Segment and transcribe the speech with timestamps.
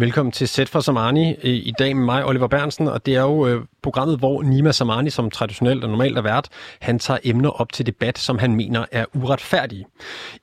[0.00, 3.20] Velkommen til Sæt for Samani øh, i dag med mig, Oliver Bernsen, og det er
[3.20, 6.48] jo øh, programmet, hvor Nima Samani, som traditionelt og normalt er vært,
[6.80, 9.86] han tager emner op til debat, som han mener er uretfærdige.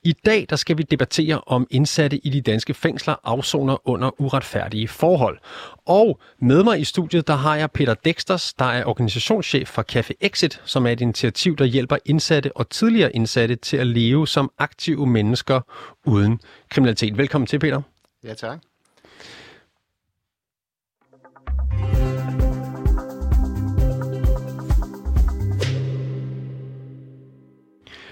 [0.02, 4.88] I dag der skal vi debattere om indsatte i de danske fængsler afsoner under uretfærdige
[4.88, 5.38] forhold.
[5.86, 10.12] Og med mig i studiet, der har jeg Peter Dexters, der er organisationschef for Café
[10.20, 14.50] Exit, som er et initiativ, der hjælper indsatte og tidligere indsatte til at leve som
[14.58, 15.60] aktive mennesker
[16.06, 16.40] uden
[16.70, 17.18] kriminalitet.
[17.18, 17.82] Velkommen til, Peter.
[18.24, 18.67] Ja, tak.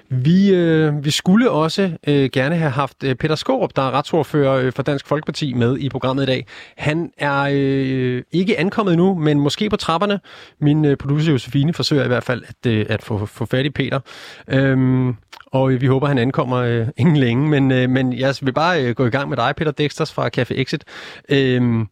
[0.09, 4.55] Vi, øh, vi skulle også øh, gerne have haft øh, Peter Skorup, der er retsordfører
[4.55, 6.47] øh, for Dansk Folkeparti, med i programmet i dag.
[6.77, 10.20] Han er øh, ikke ankommet nu, men måske på trapperne.
[10.61, 13.70] Min øh, producer Josefine forsøger i hvert fald at, øh, at få, få fat i
[13.70, 14.00] Peter.
[14.48, 15.14] Øhm,
[15.47, 17.48] og øh, vi håber, han ankommer øh, ingen længe.
[17.48, 20.31] Men, øh, men jeg vil bare øh, gå i gang med dig, Peter Dexters fra
[20.39, 20.84] Café Exit.
[21.28, 21.89] Øhm,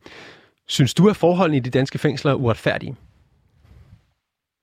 [0.66, 2.96] synes du, at forholdene i de danske fængsler er uretfærdige?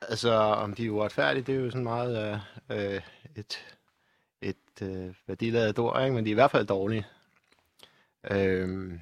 [0.01, 3.01] Altså, om de er uretfærdige, det er jo sådan meget øh, øh
[3.35, 3.59] et,
[4.41, 6.15] et øh, værdiladet ord, ikke?
[6.15, 7.05] men de er i hvert fald dårlige.
[8.31, 8.99] Øh,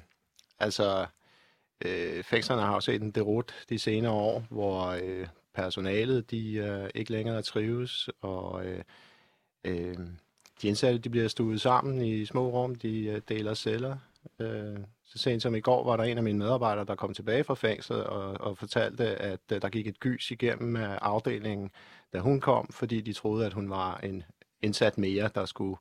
[0.58, 1.06] altså,
[1.84, 6.90] øh, fængslerne har jo set en derut de senere år, hvor øh, personalet de øh,
[6.94, 8.82] ikke længere trives, og øh,
[9.64, 9.96] øh,
[10.62, 13.96] de indsatte de bliver stuet sammen i små rum, de øh, deler celler.
[14.40, 17.44] Øh, så sent som i går var der en af mine medarbejdere, der kom tilbage
[17.44, 21.70] fra fængslet og, og fortalte, at uh, der gik et gys igennem uh, afdelingen,
[22.12, 24.22] da hun kom, fordi de troede, at hun var en
[24.62, 25.76] indsat mere, der skulle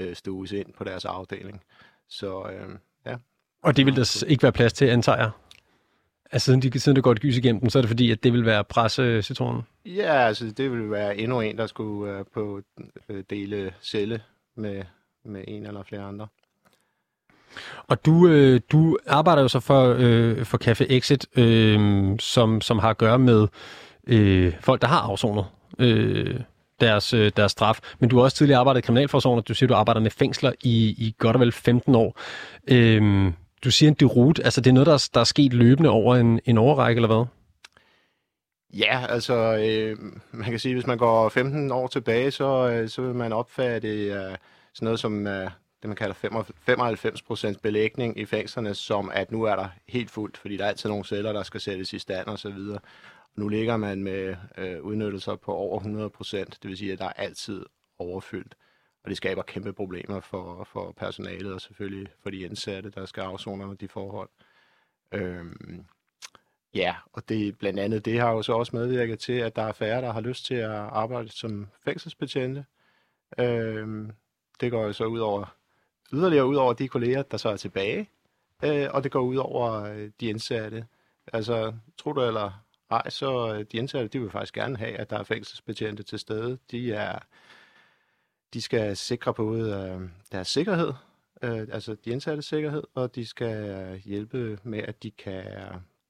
[0.00, 1.62] uh, stues ind på deres afdeling.
[2.08, 2.74] Så uh,
[3.06, 3.16] ja.
[3.62, 5.30] Og det vil der ikke være plads til, antager jeg?
[6.32, 8.24] Altså siden, de, siden det går et gys igennem dem, så er det fordi, at
[8.24, 9.62] det vil være presse-citronen?
[9.86, 12.62] Ja, altså det vil være endnu en, der skulle uh, på
[13.08, 14.22] uh, dele celle
[14.54, 14.82] med,
[15.24, 16.28] med en eller flere andre.
[17.86, 22.78] Og du, øh, du arbejder jo så for, øh, for Café Exit, øh, som, som
[22.78, 23.46] har at gøre med
[24.06, 25.44] øh, folk, der har afsonet
[25.78, 26.40] øh,
[26.80, 27.78] deres, øh, deres straf.
[27.98, 30.52] Men du har også tidligere arbejdet i Kriminalforsorgen, og du siger, du arbejder med fængsler
[30.60, 32.20] i, i godt og vel 15 år.
[32.68, 33.32] Øh,
[33.64, 36.40] du siger en derut, altså det er noget, der, der er sket løbende over en,
[36.44, 37.24] en overrække, eller hvad?
[38.74, 39.96] Ja, altså øh,
[40.32, 43.88] man kan sige, hvis man går 15 år tilbage, så, øh, så vil man opfatte
[43.88, 44.36] øh,
[44.74, 45.50] sådan noget som øh,
[45.82, 46.14] det, man kalder
[47.54, 50.88] 95% belægning i fængslerne, som at nu er der helt fuldt, fordi der er altid
[50.88, 52.78] nogle celler, der skal sættes i stand og så videre.
[53.36, 57.12] Nu ligger man med øh, udnyttelser på over 100%, det vil sige, at der er
[57.12, 57.66] altid
[57.98, 58.56] overfyldt.
[59.04, 63.20] Og det skaber kæmpe problemer for, for personalet og selvfølgelig for de indsatte, der skal
[63.20, 64.28] afzone under de forhold.
[65.12, 65.84] Øhm,
[66.74, 69.72] ja, og det blandt andet det har jo så også medvirket til, at der er
[69.72, 72.64] færre, der har lyst til at arbejde som fængselsbetjente.
[73.38, 74.10] Øhm,
[74.60, 75.57] det går jo så ud over
[76.12, 78.10] yderligere ud over de kolleger, der så er tilbage,
[78.64, 80.86] øh, og det går ud over øh, de indsatte.
[81.32, 85.10] Altså, tror du eller ej, så øh, de indsatte, de vil faktisk gerne have, at
[85.10, 86.58] der er fængselsbetjente til stede.
[86.70, 87.18] De er,
[88.54, 90.92] de skal sikre både øh, deres sikkerhed,
[91.42, 95.44] øh, altså de indsatte sikkerhed, og de skal øh, hjælpe med, at de kan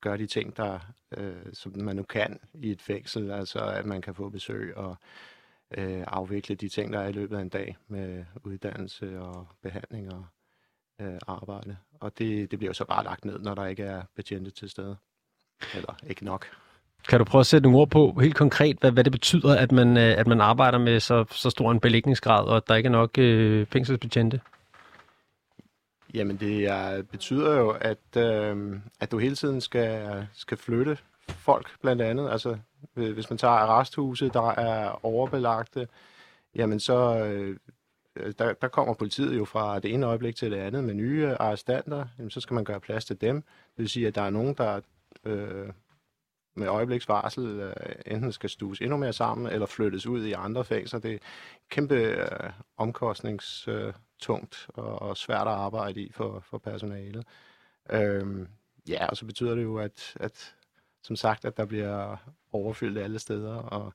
[0.01, 0.79] gøre de ting, der,
[1.17, 4.97] øh, som man nu kan i et fængsel, altså at man kan få besøg og
[5.77, 10.15] øh, afvikle de ting, der er i løbet af en dag med uddannelse og behandling
[10.15, 10.25] og
[11.01, 11.77] øh, arbejde.
[12.01, 14.71] Og det, det bliver jo så bare lagt ned, når der ikke er betjente til
[14.71, 14.97] stede.
[15.75, 16.47] Eller ikke nok.
[17.09, 19.73] Kan du prøve at sætte nogle ord på helt konkret, hvad, hvad det betyder, at
[19.73, 22.87] man, øh, at man arbejder med så, så stor en belægningsgrad, og at der ikke
[22.87, 24.41] er nok øh, fængselsbetjente?
[26.15, 30.99] Jamen det er, betyder jo, at, øh, at du hele tiden skal, skal flytte
[31.31, 32.31] folk blandt andet.
[32.31, 32.59] Altså,
[32.97, 35.89] øh, hvis man tager arresthuse, der er overbelagte,
[36.55, 37.57] jamen så øh,
[38.17, 41.27] øh, der, der kommer politiet jo fra det ene øjeblik til det andet med nye
[41.29, 42.07] arrestanter.
[42.19, 43.43] Jamen, så skal man gøre plads til dem.
[43.43, 44.81] Det vil sige, at der er nogen, der
[45.25, 45.69] øh,
[46.59, 47.75] med øjebliksvarsel øh,
[48.07, 51.01] enten skal stues endnu mere sammen, eller flyttes ud i andre fængsler.
[51.01, 51.19] Det er
[51.71, 57.27] kæmpe øh, omkostningstungt øh, og, og svært at arbejde i for, for personalet.
[57.91, 58.47] Øh,
[58.89, 60.55] ja, og så betyder det jo, at, at
[61.09, 62.17] som sagt, at der bliver
[62.53, 63.93] overfyldt alle steder, og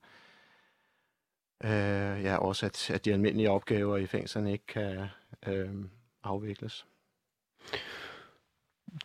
[1.63, 5.07] øh, ja, også at, at de almindelige opgaver i fængslerne ikke kan
[5.47, 5.85] øh,
[6.23, 6.85] afvikles.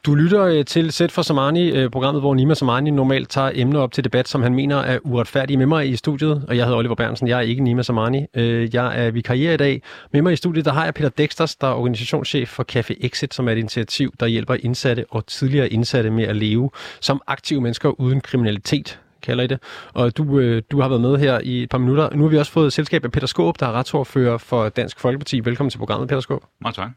[0.07, 3.81] Du lytter øh, til Sæt for Samani, øh, programmet, hvor Nima Samani normalt tager emner
[3.81, 6.45] op til debat, som han mener er uretfærdige med mig i studiet.
[6.49, 8.27] Og jeg hedder Oliver Bernsen, jeg er ikke Nima Samani.
[8.35, 9.83] Øh, jeg er vikarier i dag.
[10.13, 13.35] Med mig i studiet, der har jeg Peter Dexters, der er organisationschef for Café Exit,
[13.35, 16.71] som er et initiativ, der hjælper indsatte og tidligere indsatte med at leve
[17.01, 19.59] som aktive mennesker uden kriminalitet kalder I det.
[19.93, 22.11] Og du, øh, du har været med her i et par minutter.
[22.15, 25.41] Nu har vi også fået selskab af Peter Skåb, der er retsordfører for Dansk Folkeparti.
[25.41, 26.43] Velkommen til programmet, Peter Skåb.
[26.61, 26.91] Meget tak.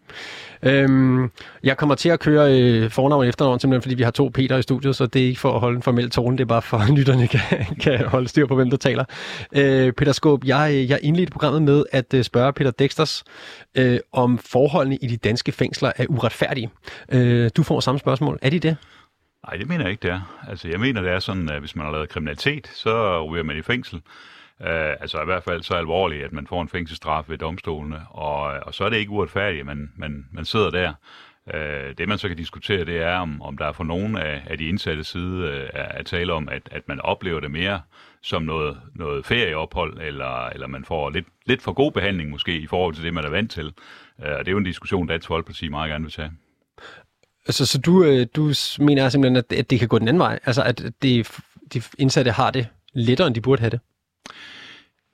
[0.64, 1.32] Øhm,
[1.64, 4.58] jeg kommer til at køre øh, fornavn og efternavn, simpelthen fordi vi har to Peter
[4.58, 6.62] i studiet, så det er ikke for at holde en formel tone, det er bare
[6.62, 7.42] for, at lytterne kan,
[7.80, 9.06] kan holde styr på, hvem der taler.
[9.56, 13.24] Øh, Peter Skåb, jeg, jeg indledte programmet med at øh, spørge Peter Dexters,
[13.78, 16.70] øh, om forholdene i de danske fængsler er uretfærdige.
[17.12, 18.40] Øh, du får samme spørgsmål.
[18.42, 18.78] Er de det?
[19.48, 20.46] Nej, det mener jeg ikke, det er.
[20.48, 23.58] Altså, jeg mener, det er sådan, at hvis man har lavet kriminalitet, så ryger man
[23.58, 24.02] i fængsel.
[24.60, 24.68] Uh,
[25.02, 28.74] altså i hvert fald så alvorligt, at man får en fængselsstraf ved domstolene, og, og
[28.74, 30.94] så er det ikke uretfærdigt, at man, man, man sidder der.
[31.46, 34.44] Uh, det man så kan diskutere, det er, om, om der er for nogen af,
[34.48, 37.82] af de indsatte side uh, øh, at tale om, at, at man oplever det mere
[38.22, 42.68] som noget, noget ferieophold, eller, eller man får lidt, lidt for god behandling måske i
[42.68, 43.74] forhold til det, man er vant til.
[44.18, 46.32] Uh, og det er jo en diskussion, Dansk Folkeparti meget gerne vil tage.
[47.48, 50.40] Altså, så du, øh, du mener simpelthen, at, at det kan gå den anden vej?
[50.46, 51.28] Altså, at det,
[51.74, 53.80] de indsatte har det lettere, end de burde have det?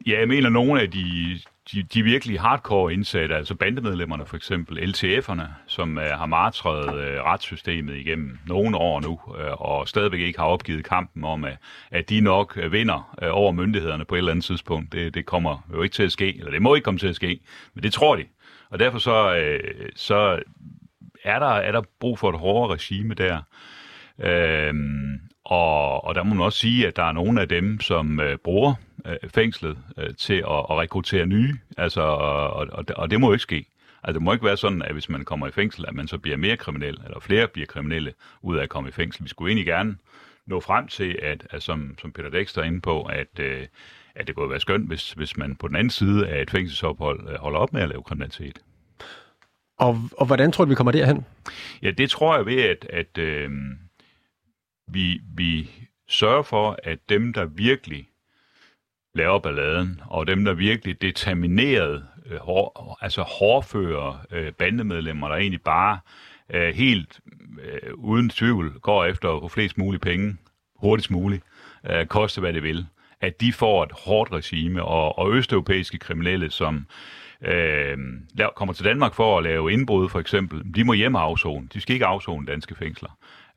[0.07, 1.39] Ja, jeg mener, nogle af de,
[1.71, 7.25] de, de virkelig hardcore indsatte, altså bandemedlemmerne for eksempel, LTF'erne, som uh, har martret uh,
[7.25, 11.57] retssystemet igennem nogle år nu, uh, og stadigvæk ikke har opgivet kampen om, at,
[11.91, 14.93] at de nok uh, vinder uh, over myndighederne på et eller andet tidspunkt.
[14.93, 17.15] Det, det kommer jo ikke til at ske, eller det må ikke komme til at
[17.15, 17.39] ske,
[17.73, 18.23] men det tror de.
[18.69, 20.39] Og derfor så, uh, så
[21.23, 23.41] er der, er der brug for et hårdere regime der.
[24.19, 28.19] Øhm, og, og der må man også sige, at der er nogle af dem, som
[28.19, 28.73] øh, bruger
[29.05, 33.33] øh, fængslet øh, til at, at rekruttere nye, altså, og, og, og det må jo
[33.33, 33.65] ikke ske.
[34.03, 36.17] Altså, det må ikke være sådan, at hvis man kommer i fængsel, at man så
[36.17, 39.23] bliver mere kriminel, eller flere bliver kriminelle ud af at komme i fængsel.
[39.23, 39.97] Vi skulle egentlig gerne
[40.45, 43.67] nå frem til, at, at som, som Peter Dexter er inde på, at, øh,
[44.15, 47.29] at det kunne være skønt, hvis, hvis man på den anden side af et fængselsophold
[47.29, 48.59] øh, holder op med at lave kriminalitet.
[49.77, 51.25] Og, og hvordan tror du, vi kommer derhen?
[51.81, 53.51] Ja, det tror jeg ved, at, at øh,
[54.87, 55.69] vi, vi
[56.07, 58.09] sørger for, at dem, der virkelig
[59.15, 65.61] laver balladen, og dem, der virkelig determineret, øh, hår, altså hårdfører øh, bandemedlemmer, der egentlig
[65.61, 65.99] bare
[66.49, 67.19] øh, helt
[67.63, 70.37] øh, uden tvivl går efter at få flest mulige penge,
[70.75, 71.43] hurtigst muligt,
[71.89, 72.85] øh, koste hvad det vil,
[73.21, 76.83] at de får et hårdt regime, og, og østeuropæiske kriminelle, som øh,
[77.41, 77.97] øh,
[78.55, 81.67] kommer til Danmark for at lave indbrud for eksempel, de må hjem og afzone.
[81.73, 83.09] De skal ikke afzone danske fængsler.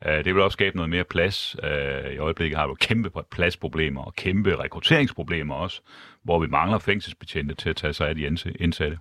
[0.05, 1.55] Øh, det vil også skabe noget mere plads.
[1.63, 5.81] Øh, I øjeblikket har du kæmpe pladsproblemer og kæmpe rekrutteringsproblemer også,
[6.23, 8.97] hvor vi mangler fængselsbetjente til at tage sig af de indsatte.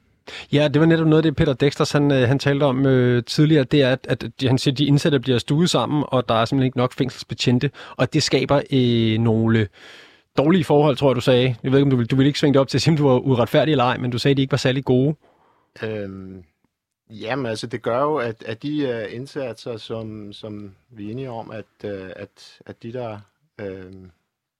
[0.52, 3.24] Ja, det var netop noget af det, Peter Dexter han, øh, han talte om øh,
[3.24, 6.34] tidligere, det er, at, at han siger, at de indsatte bliver stuet sammen, og der
[6.34, 9.68] er simpelthen ikke nok fængselsbetjente, og det skaber øh, nogle
[10.38, 11.56] dårlige forhold, tror jeg, du sagde.
[11.62, 12.92] Jeg ved ikke, om du ville, du ville ikke svinge det op til at sige,
[12.92, 15.16] om du var uretfærdig eller ej, men du sagde, at de ikke var særlig gode.
[15.82, 16.44] Øhm,
[17.10, 21.30] jamen, altså det gør jo, at, at de uh, indsatser, som, som vi er enige
[21.30, 23.18] om, at, uh, at, at de, der
[23.62, 24.08] uh,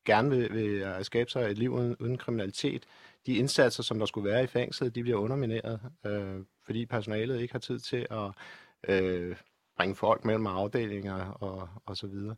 [0.05, 2.83] gerne vil, vil uh, skabe sig et liv uden, uden kriminalitet,
[3.27, 7.55] de indsatser, som der skulle være i fængslet, de bliver undermineret, uh, fordi personalet ikke
[7.55, 8.31] har tid til at
[8.89, 9.37] uh,
[9.81, 12.37] bringe folk mellem afdelinger og, og så videre,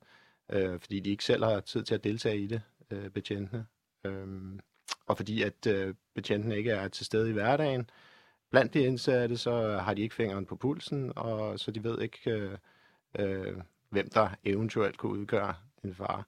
[0.52, 3.66] øh, fordi de ikke selv har tid til at deltage i det øh, betjentene.
[4.04, 4.60] Øhm,
[5.06, 7.90] og fordi at øh, betjentene ikke er til stede i hverdagen,
[8.50, 12.30] blandt de indsatte, så har de ikke fingeren på pulsen, og så de ved ikke,
[12.30, 12.58] øh,
[13.18, 13.56] øh,
[13.90, 15.54] hvem der eventuelt kunne udgøre
[15.84, 16.26] en far.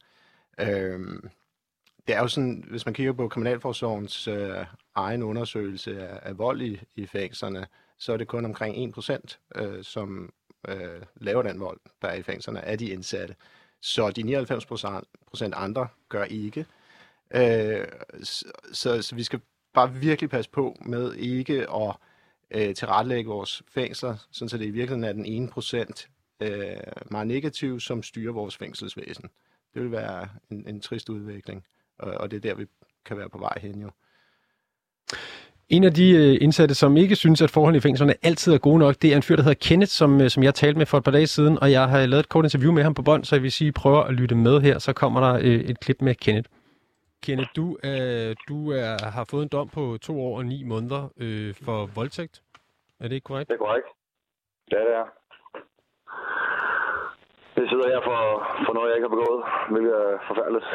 [0.60, 1.28] Øhm,
[2.06, 6.62] det er jo sådan, hvis man kigger på Kriminalforsorgens øh, egen undersøgelse af, af vold
[6.62, 7.66] i, i fængslerne,
[7.98, 10.32] så er det kun omkring 1%, øh, som
[10.68, 13.34] øh, laver den vold, der er i fængslerne, af de indsatte.
[13.84, 14.66] Så de 99
[15.26, 16.66] procent andre gør ikke.
[17.34, 17.86] Øh,
[18.22, 19.40] så, så, så vi skal
[19.74, 21.96] bare virkelig passe på med ikke at
[22.50, 26.08] øh, tilrettelægge vores fængsler, sådan så det i virkeligheden er den ene procent
[26.40, 26.76] øh,
[27.10, 29.30] meget negativ, som styrer vores fængselsvæsen.
[29.74, 31.64] Det vil være en, en trist udvikling,
[31.98, 32.66] og, og det er der, vi
[33.04, 33.90] kan være på vej hen jo.
[35.68, 38.78] En af de øh, indsatte, som ikke synes, at forholdene i fængslerne altid er gode
[38.78, 40.98] nok, det er en fyr, der hedder Kenneth, som, øh, som jeg talte med for
[40.98, 43.24] et par dage siden, og jeg har lavet et kort interview med ham på bånd,
[43.24, 46.02] så jeg vil sige, prøver at lytte med her, så kommer der øh, et klip
[46.02, 46.50] med Kenneth.
[47.22, 51.08] Kenneth, du, øh, du er, har fået en dom på to år og ni måneder
[51.16, 52.42] øh, for voldtægt.
[53.00, 53.48] Er det ikke korrekt?
[53.48, 53.86] Det er korrekt.
[54.72, 55.06] Ja, det er.
[57.56, 58.18] Jeg sidder her for,
[58.66, 59.40] for noget, jeg ikke har begået,
[59.72, 60.66] hvilket er forfærdeligt.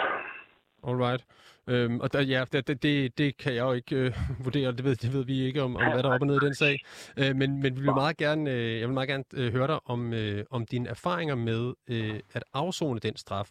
[0.87, 1.21] Alright.
[1.69, 4.13] Øhm, og der, ja, det, det, det kan jeg jo ikke øh,
[4.45, 6.35] vurdere, det ved, det ved vi ikke om, om hvad der er op og ned
[6.35, 6.75] i den sag.
[7.19, 9.79] Øh, men, men vi vil meget gerne, øh, jeg vil meget gerne øh, høre dig
[9.85, 13.49] om, øh, om dine erfaringer med øh, at afzone den straf.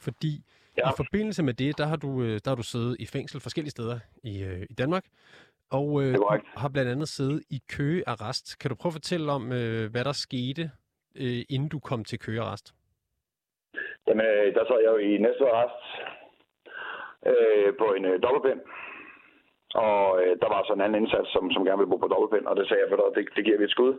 [0.00, 0.42] Fordi
[0.78, 0.90] ja.
[0.90, 3.70] i forbindelse med det, der har, du, øh, der har du siddet i fængsel forskellige
[3.70, 5.04] steder i, øh, i Danmark.
[5.70, 6.14] Og øh,
[6.56, 8.58] har blandt andet siddet i køgearrest.
[8.58, 10.70] Kan du prøve at fortælle om, øh, hvad der skete,
[11.16, 12.74] øh, inden du kom til køgearrest?
[14.06, 16.23] Jamen, øh, der sad jeg jo i næste arrest
[17.30, 18.60] øh, på en øh, dobbeltpind.
[19.86, 22.46] Og øh, der var så en anden indsats, som, som gerne ville bo på dobbeltpind,
[22.46, 23.92] og det sagde jeg, for det, det giver vi et skud.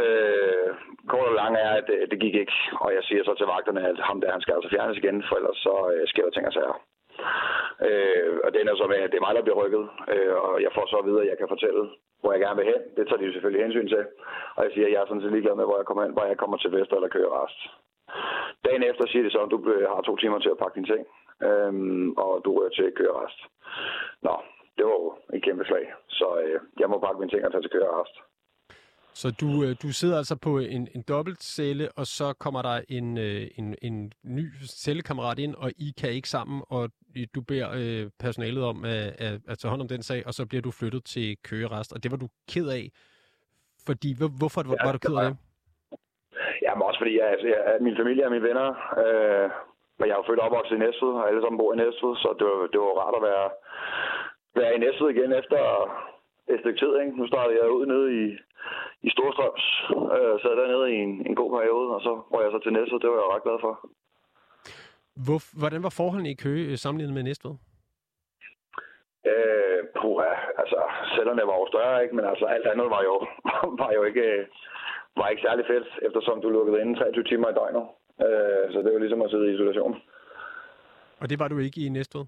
[0.00, 0.68] Øh,
[1.10, 3.88] kort og lang er, at det, det gik ikke, og jeg siger så til vagterne,
[3.90, 6.46] at ham der, han skal altså fjernes igen, for ellers så øh, sker der ting
[6.46, 6.76] og sager.
[7.88, 10.62] Øh, og det ender så med, at det er mig, der bliver rykket, øh, og
[10.64, 11.82] jeg får så at vide, at jeg kan fortælle,
[12.20, 12.82] hvor jeg gerne vil hen.
[12.96, 14.02] Det tager de jo selvfølgelig hensyn til.
[14.56, 16.24] Og jeg siger, at jeg er sådan set ligeglad med, hvor jeg kommer hen, hvor
[16.24, 17.60] jeg kommer til Vester eller kører rest.
[18.66, 20.90] Dagen efter siger de så, at du øh, har to timer til at pakke dine
[20.92, 21.02] ting,
[21.42, 23.40] øhm, og du rører til kørerest.
[24.22, 24.34] Nå,
[24.76, 27.62] det var jo en kæmpe slag, så øh, jeg må pakke mine ting og tage
[27.62, 28.16] til kørerest.
[29.20, 32.80] Så du, øh, du sidder altså på en, en dobbelt celle, og så kommer der
[32.88, 36.90] en, øh, en, en ny cellekammerat ind, og I kan ikke sammen, og
[37.34, 40.46] du beder øh, personalet om at, at, at tage hånd om den sag, og så
[40.46, 42.90] bliver du flyttet til køgerest, og det var du ked af.
[43.86, 45.36] Fordi, hvorfor ja, var du ked af det?
[46.62, 48.68] Jamen også fordi, jeg, jeg, min familie og mine venner,
[49.04, 49.50] øh,
[49.98, 52.28] men jeg er jo født opvokset i Næstved, og alle sammen bor i Næstved, så
[52.38, 53.46] det var, det var rart at være,
[54.60, 55.60] være i Næstved igen efter
[56.52, 56.92] et stykke tid.
[57.00, 57.16] Ikke?
[57.20, 58.24] Nu startede jeg ud nede i,
[59.06, 59.64] i Storstrøms,
[60.16, 63.00] øh, sad dernede i en, en god periode, og så var jeg så til Næstved.
[63.00, 63.72] Det var jeg ret glad for.
[65.26, 67.54] Hvor, hvordan var forholdene i Køge øh, sammenlignet med Næstved?
[69.32, 70.32] Øh, puha,
[70.62, 70.80] altså,
[71.14, 72.16] cellerne var jo større, ikke?
[72.16, 73.16] men altså alt andet var jo,
[73.82, 74.26] var jo ikke,
[75.16, 77.86] var ikke særlig fedt, eftersom du lukkede inden 23 timer i døgnet.
[78.20, 79.96] Øh, så det var ligesom at sidde i isolation.
[81.20, 82.24] Og det var du ikke i Næstved?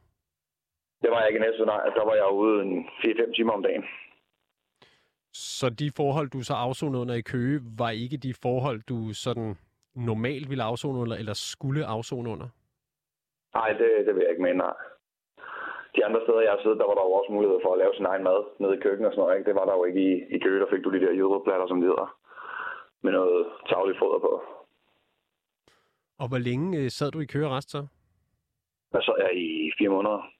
[1.02, 1.84] Det var jeg ikke i Næstved, nej.
[1.96, 3.84] Der var jeg ude en 4-5 timer om dagen.
[5.32, 9.56] Så de forhold, du så afsonede under i Køge, var ikke de forhold, du sådan
[9.94, 12.48] normalt ville afzone under, eller skulle afzone under?
[13.54, 14.76] Nej, det, det vil jeg ikke mene, nej.
[15.96, 17.94] De andre steder, jeg har siddet, der var der jo også mulighed for at lave
[17.94, 19.36] sin egen mad nede i køkkenet og sådan noget.
[19.36, 19.48] Ikke?
[19.48, 21.80] Det var der jo ikke i, i Køge, der fik du de der jødeplatter, som
[21.80, 22.08] de hedder,
[23.04, 24.32] med noget tagligt foder på.
[26.18, 27.86] Og hvor længe øh, sad du i køerest så?
[28.92, 30.30] Der sad jeg i fire måneder.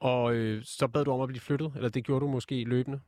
[0.00, 3.00] Og øh, så bad du om at blive flyttet, eller det gjorde du måske løbende?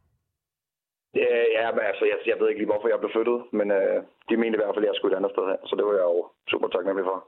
[1.14, 3.96] Ja, ja men altså, jeg, jeg ved ikke lige, hvorfor jeg blev flyttet, men øh,
[4.28, 5.94] de mente i hvert fald, at jeg skulle et andet sted hen, så det var
[6.00, 7.18] jeg jo super taknemmelig for.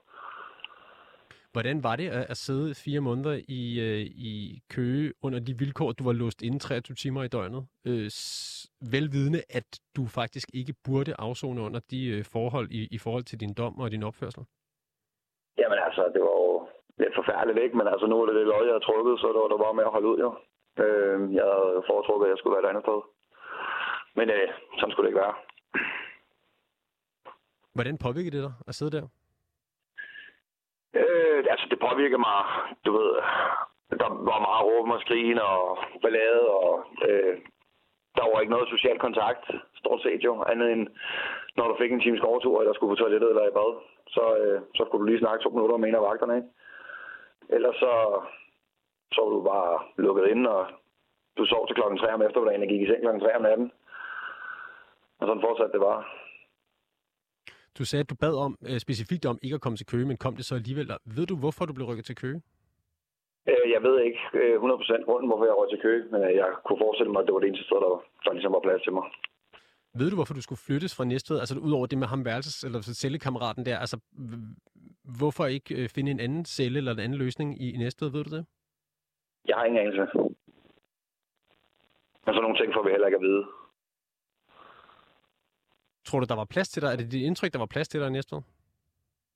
[1.54, 4.32] Hvordan var det at, at sidde fire måneder i, øh, i
[4.74, 7.62] Køge under de vilkår, du var låst inde 23 timer i døgnet?
[7.90, 8.10] Øh,
[8.94, 13.40] velvidende, at du faktisk ikke burde afzone under de øh, forhold i, i forhold til
[13.40, 14.42] din dom og din opførsel?
[15.60, 16.68] Jamen altså, det var jo
[17.02, 17.76] lidt forfærdeligt, ikke?
[17.76, 19.74] Men altså, nu er det det løg, jeg har trukket, så det var der bare
[19.78, 20.30] med at holde ud, jo.
[20.84, 22.98] Øh, jeg havde foretrukket, at jeg skulle være et andet sted.
[24.18, 25.34] Men øh, sådan skulle det ikke være.
[27.76, 29.06] Hvordan påvirker det dig at sidde der?
[31.00, 32.40] Øh, altså, det påvirker mig,
[32.86, 33.10] du ved,
[34.02, 37.34] der var meget råben og skrigen og ballade, og øh,
[38.16, 39.44] der var ikke noget social kontakt,
[39.80, 40.88] stort set jo, andet end
[41.56, 43.72] når du fik en times gårdtur, eller skulle på toilettet eller i bad,
[44.08, 46.48] så, øh, så skulle du lige snakke to minutter med en af vagterne, ikke?
[47.48, 47.92] Ellers så,
[49.12, 50.66] så var du bare lukket ind, og
[51.36, 53.72] du sov til klokken 3 om eftermiddagen og gik i seng klokken 3 om natten.
[55.20, 56.04] Og sådan fortsatte det bare.
[57.78, 60.16] Du sagde, at du bad om, øh, specifikt om ikke at komme til Køge, men
[60.16, 60.90] kom det så alligevel.
[61.16, 62.42] Ved du, hvorfor du blev rykket til Køge?
[63.50, 66.78] Øh, jeg ved ikke 100% øh, grunden, hvorfor jeg røg til Køge, men jeg kunne
[66.84, 69.04] forestille mig, at det var det eneste sted, der, der ligesom var plads til mig.
[69.98, 71.38] Ved du, hvorfor du skulle flyttes fra Næstved?
[71.38, 73.96] Altså udover det med ham værelses, eller cellekammeraten der, altså
[75.18, 78.46] hvorfor ikke finde en anden celle eller en anden løsning i, Næstved, ved du det?
[79.48, 80.00] Jeg har ingen anelse.
[82.24, 83.44] Men sådan nogle ting får vi heller ikke at vide.
[86.12, 86.88] Tror du, der var plads til dig?
[86.92, 88.40] Er det dit indtryk, der var plads til dig i Næstved?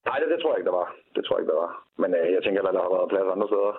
[0.09, 0.89] Nej, det, det tror jeg ikke, der var.
[1.15, 1.73] Det tror jeg ikke, der var.
[2.03, 3.73] Men øh, jeg tænker, at der har været plads andre steder.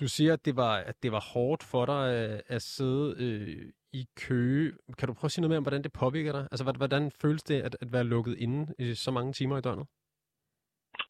[0.00, 3.72] Du siger, at det var, at det var hårdt for dig øh, at sidde øh,
[4.00, 4.72] i køge.
[4.98, 6.44] Kan du prøve at sige noget mere om, hvordan det påvirker dig?
[6.52, 9.86] Altså, hvordan føles det at, at være lukket inde i så mange timer i døgnet?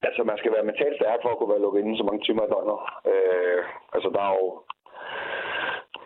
[0.07, 2.43] Altså, man skal være mentalt stærk for at kunne være lukket inde så mange timer
[2.47, 2.79] i døgnet.
[3.11, 3.61] Øh,
[3.95, 4.47] altså, der er jo...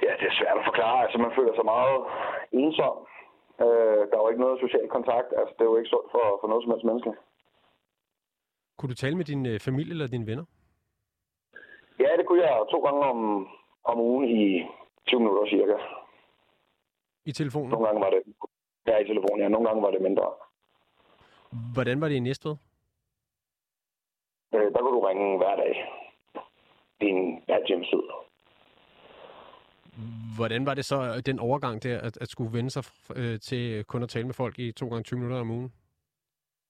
[0.04, 0.98] Ja, det er svært at forklare.
[1.04, 1.98] Altså, man føler sig meget
[2.52, 2.96] ensom.
[3.64, 5.28] Øh, der er jo ikke noget social kontakt.
[5.40, 7.12] Altså, det er jo ikke sundt for, for noget som helst menneske.
[8.76, 10.44] Kunne du tale med din øh, familie eller dine venner?
[12.02, 13.48] Ja, det kunne jeg to gange om,
[13.84, 14.66] om ugen i
[15.06, 15.76] 20 minutter cirka.
[17.24, 17.68] I telefonen?
[17.70, 18.20] Nogle gange var det...
[18.86, 19.48] Ja, i telefonen, ja.
[19.48, 20.26] Nogle gange var det mindre.
[21.74, 22.56] Hvordan var det i Næstved?
[24.54, 25.72] Øh, der kunne du ringe hver dag.
[27.00, 28.02] I en halv times tid.
[30.38, 32.84] Hvordan var det så, øh, den overgang der, at, at skulle vende sig
[33.20, 33.62] øh, til
[33.92, 35.70] kun at tale med folk i to gange 20 minutter om ugen?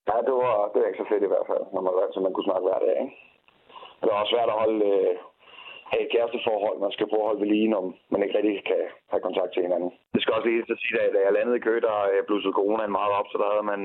[0.08, 2.20] Ja, det var, det var ikke så fedt i hvert fald, når man var så
[2.20, 2.96] man kunne snakke hver dag.
[3.02, 3.16] Ikke?
[4.00, 5.12] Det er også svært at holde, øh,
[5.90, 7.82] have et kæresteforhold, man skal prøve at holde ved lige, når
[8.12, 8.82] man ikke rigtig kan
[9.12, 9.90] have kontakt til hinanden.
[10.14, 11.96] Det skal også lige at sige, at da jeg landede i Køge, der
[12.28, 13.80] blussede coronaen meget op, så der havde man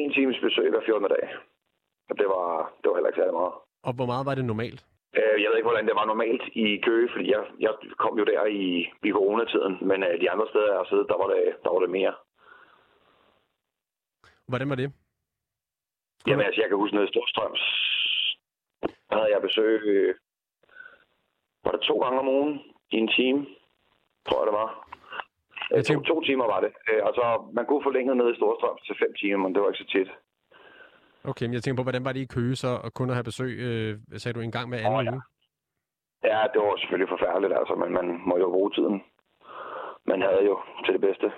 [0.00, 1.08] en times besøg hver 14.
[1.16, 1.24] dag.
[2.10, 2.46] Og det var,
[2.80, 3.54] det var heller ikke særlig meget.
[3.86, 4.80] Og hvor meget var det normalt?
[5.18, 8.24] Øh, Jeg ved ikke, hvordan det var normalt i Køge, fordi jeg, jeg kom jo
[8.24, 8.62] der i,
[9.08, 11.78] i coronatiden, men øh, de andre steder, jeg har siddet, der var det, der var
[11.80, 12.14] det mere.
[14.48, 14.92] Hvordan var det?
[16.26, 17.62] Jamen altså, jeg kan huske noget i Storstrøms.
[19.10, 20.14] Der havde jeg besøg, øh,
[21.64, 23.46] var det to gange om ugen i en time,
[24.28, 24.70] tror jeg det var.
[25.70, 26.72] Jeg Øh, to, tænker- to timer var det.
[26.90, 29.84] Øh, Altså, man kunne forlænge ned i Storstrøms til fem timer, men det var ikke
[29.84, 30.10] så tit.
[31.24, 33.24] Okay, men jeg tænker på, hvordan var det i Køge så, at kun at have
[33.24, 35.12] besøg, øh, sagde du, en gang hver anden Åh, ja.
[35.12, 35.22] uge?
[36.24, 39.02] Ja, det var selvfølgelig forfærdeligt, altså, men man må jo bruge tiden.
[40.10, 41.32] Man havde jo til det bedste.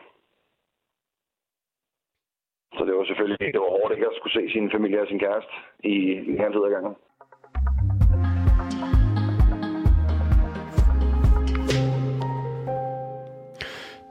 [2.77, 5.19] Så det var selvfølgelig det var hårdt ikke at skulle se sin familie og sin
[5.19, 5.95] kæreste i
[6.31, 6.95] længere tid ad gangen.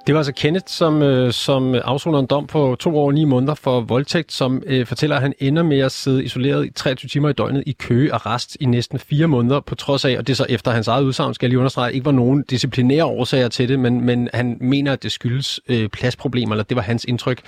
[0.07, 3.25] Det var altså Kenneth, som, øh, som afsoner en dom på to år og ni
[3.25, 7.09] måneder for voldtægt, som øh, fortæller, at han ender med at sidde isoleret i 23
[7.09, 10.33] timer i døgnet i Køge arrest i næsten fire måneder, på trods af, og det
[10.33, 13.47] er så efter hans eget udsagn, skal jeg lige understrege, ikke var nogen disciplinære årsager
[13.47, 17.05] til det, men, men han mener, at det skyldes øh, pladsproblemer, eller det var hans
[17.05, 17.41] indtryk.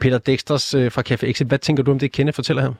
[0.00, 2.72] Peter Dexters øh, fra Café Exit, hvad tænker du om det, Kenneth fortæller her?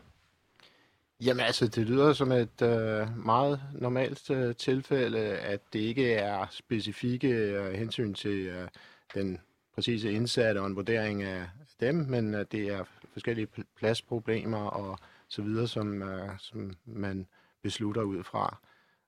[1.25, 6.47] Jamen altså, det lyder som et øh, meget normalt øh, tilfælde, at det ikke er
[6.51, 8.69] specifikke øh, hensyn til øh,
[9.15, 9.41] den
[9.75, 11.49] præcise indsatte og en vurdering af
[11.81, 17.27] dem, men at det er forskellige pladsproblemer og så videre, som, uh, som man
[17.63, 18.59] beslutter ud fra.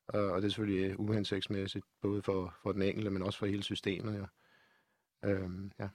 [0.06, 3.62] Og, og det er selvfølgelig uhensigtsmæssigt, både for, for den enkelte, men også for hele
[3.62, 4.14] systemet.
[4.14, 4.28] Øhm,
[5.24, 5.44] ja.
[5.44, 5.88] Uh, ja.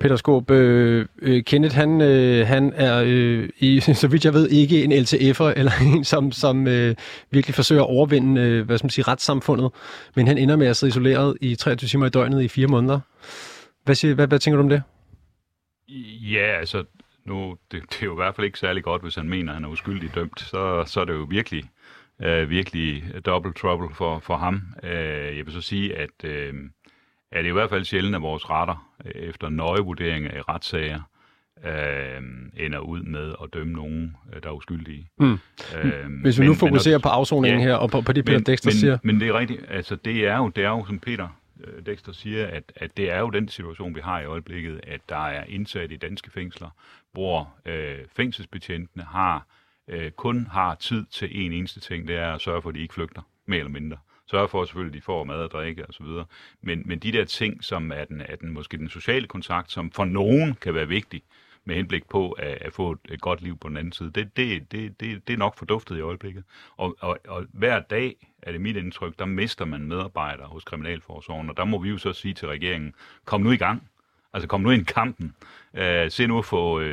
[0.00, 4.48] Peter Skåb, øh, øh, Kenneth, han, øh, han er, øh, i, så vidt jeg ved,
[4.48, 6.94] ikke en LTF'er, eller en, som, som øh,
[7.30, 9.70] virkelig forsøger at overvinde øh, hvad skal man sige, retssamfundet,
[10.16, 13.00] men han ender med at sidde isoleret i 23 timer i døgnet i fire måneder.
[13.84, 14.82] Hvad, siger, hvad, hvad tænker du om det?
[16.32, 16.84] Ja, altså,
[17.26, 19.56] nu, det, det er jo i hvert fald ikke særlig godt, hvis han mener, at
[19.56, 20.40] han er uskyldig dømt.
[20.40, 21.64] Så, så er det jo virkelig,
[22.22, 24.62] øh, virkelig double trouble for, for ham.
[24.82, 26.54] Øh, jeg vil så sige, at, øh,
[27.32, 30.40] at det er i hvert fald sjældent, at vores retter, øh, efter nøje vurderinger i
[30.40, 31.00] retssager,
[31.64, 32.22] øh,
[32.56, 35.08] ender ud med at dømme nogen, øh, der er uskyldige.
[35.18, 35.32] Mm.
[35.32, 35.40] Øh,
[36.22, 37.66] Hvis vi men- nu men fokuserer når- på afsoningen Ja.
[37.66, 38.98] her, og på, på det, Peter men, Dexter men, siger.
[39.02, 39.64] Men det er rigtigt.
[39.68, 41.28] Altså, det er jo, det er jo som Peter
[41.64, 45.00] øh, Dexter siger, at, at det er jo den situation, vi har i øjeblikket, at
[45.08, 46.68] der er indsat i danske fængsler,
[47.12, 49.46] hvor øh, fængselsbetjentene har
[49.88, 52.80] øh, kun har tid til en eneste ting, det er at sørge for, at de
[52.80, 53.96] ikke flygter, mere eller mindre.
[54.26, 56.24] Sørge for selvfølgelig, at de får mad og drikke og så videre.
[56.62, 59.90] Men, men de der ting, som er den, er den, måske den sociale kontakt, som
[59.90, 61.22] for nogen kan være vigtig,
[61.64, 64.10] med henblik på at, at få et, et godt liv på den anden side.
[64.10, 66.44] Det, det, det, det, det er nok forduftet i øjeblikket.
[66.76, 71.50] Og, og, og hver dag, er det mit indtryk, der mister man medarbejdere hos Kriminalforsorgen,
[71.50, 73.88] og der må vi jo så sige til regeringen, kom nu i gang.
[74.32, 75.34] Altså kom nu ind i kampen.
[75.72, 76.84] Uh, se nu at få uh,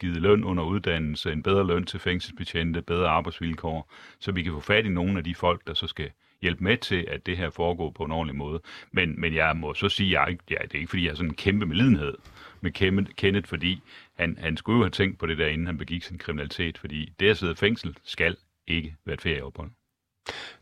[0.00, 4.60] givet løn under uddannelse, en bedre løn til fængselsbetjente, bedre arbejdsvilkår, så vi kan få
[4.60, 6.10] fat i nogle af de folk, der så skal
[6.42, 8.60] hjælpe med til, at det her foregår på en ordentlig måde.
[8.92, 11.30] Men, men jeg må så sige, jeg, ja, det er ikke fordi, jeg har sådan
[11.30, 12.14] en kæmpe medlidenhed
[12.60, 13.82] med Kenneth, Kenneth, fordi
[14.18, 17.12] han, han skulle jo have tænkt på det der, inden han begik sin kriminalitet, fordi
[17.20, 19.70] det at sidde i fængsel skal ikke være et ferieophold.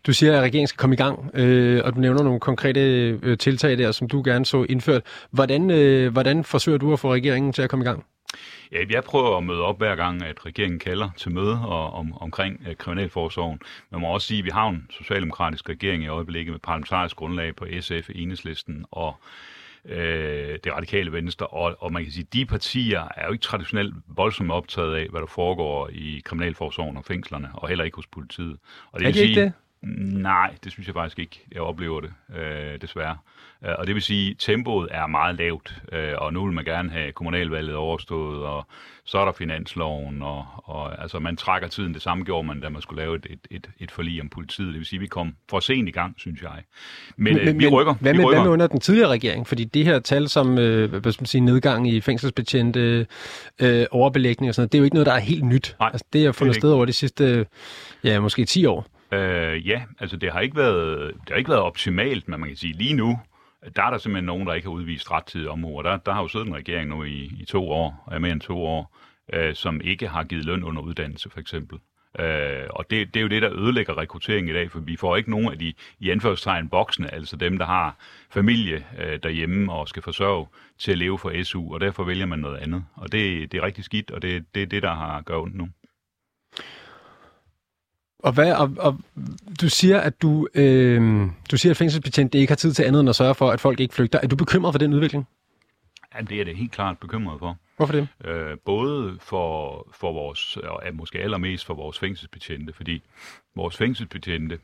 [0.06, 2.80] Du siger, at regeringen skal komme i gang, øh, og du nævner nogle konkrete
[3.22, 5.02] øh, tiltag der, som du gerne så indført.
[5.30, 8.04] Hvordan, øh, hvordan forsøger du at få regeringen til at komme i gang?
[8.72, 12.22] Ja, jeg prøver at møde op hver gang, at regeringen kalder til møde og, om,
[12.22, 13.60] omkring uh, Kriminalforsorgen.
[13.90, 17.56] Man må også sige, at vi har en socialdemokratisk regering i øjeblikket med parlamentarisk grundlag
[17.56, 19.16] på SF, Enhedslisten og
[19.84, 23.42] øh, det radikale venstre, og, og man kan sige, at de partier er jo ikke
[23.42, 28.06] traditionelt voldsomt optaget af, hvad der foregår i Kriminalforsorgen og fængslerne, og heller ikke hos
[28.06, 28.56] politiet.
[28.92, 29.52] Og det Er de ikke sige, det?
[29.82, 31.46] Nej, det synes jeg faktisk ikke.
[31.52, 33.16] Jeg oplever det, øh, desværre.
[33.64, 36.64] Øh, Og det vil sige, at tempoet er meget lavt, øh, og nu vil man
[36.64, 38.66] gerne have kommunalvalget overstået, og
[39.04, 41.94] så er der finansloven, og, og altså, man trækker tiden.
[41.94, 44.68] Det samme gjorde man, da man skulle lave et, et, et, et forlig om politiet.
[44.68, 46.62] Det vil sige, at vi kom for sent i gang, synes jeg.
[47.16, 47.94] Men, men, vi rykker.
[47.94, 48.38] Hvad vi med, rykker.
[48.38, 49.46] hvad med under den tidligere regering?
[49.46, 53.06] Fordi det her tal som øh, hvad skal man sige, nedgang i fængselsbetjente,
[53.60, 55.76] øh, overbelægning og sådan noget, det er jo ikke noget, der er helt nyt.
[55.80, 57.46] Nej, altså, det har fundet det sted over de sidste,
[58.04, 58.86] ja, måske 10 år.
[59.12, 62.56] Øh, ja, altså det har ikke været, det har ikke været optimalt, men man kan
[62.56, 63.20] sige lige nu,
[63.76, 66.22] der er der simpelthen nogen, der ikke har udvist rettidig omhu, og der, der har
[66.22, 68.96] jo siddet en regering nu i, i to år, og mere end to år,
[69.32, 71.78] øh, som ikke har givet løn under uddannelse, for eksempel.
[72.18, 75.16] Øh, og det, det er jo det, der ødelægger rekrutteringen i dag, for vi får
[75.16, 77.96] ikke nogen af de i anførselstegn voksne, altså dem, der har
[78.30, 80.46] familie øh, derhjemme og skal forsørge
[80.78, 82.84] til at leve for SU, og derfor vælger man noget andet.
[82.94, 85.56] Og det, det er rigtig skidt, og det, det er det, der har gjort ondt
[85.56, 85.68] nu.
[88.22, 88.98] Og, hvad, og, og
[89.60, 93.08] du siger, at du, øh, du siger, at fængselsbetjente ikke har tid til andet end
[93.08, 94.18] at sørge for, at folk ikke flygter.
[94.22, 95.28] Er du bekymret for den udvikling?
[96.14, 97.56] Ja, det er det helt klart bekymret for.
[97.76, 98.08] Hvorfor det?
[98.24, 103.02] Øh, både for, for vores, og måske allermest for vores fængselsbetjente, fordi
[103.56, 104.58] vores fængselsbetjente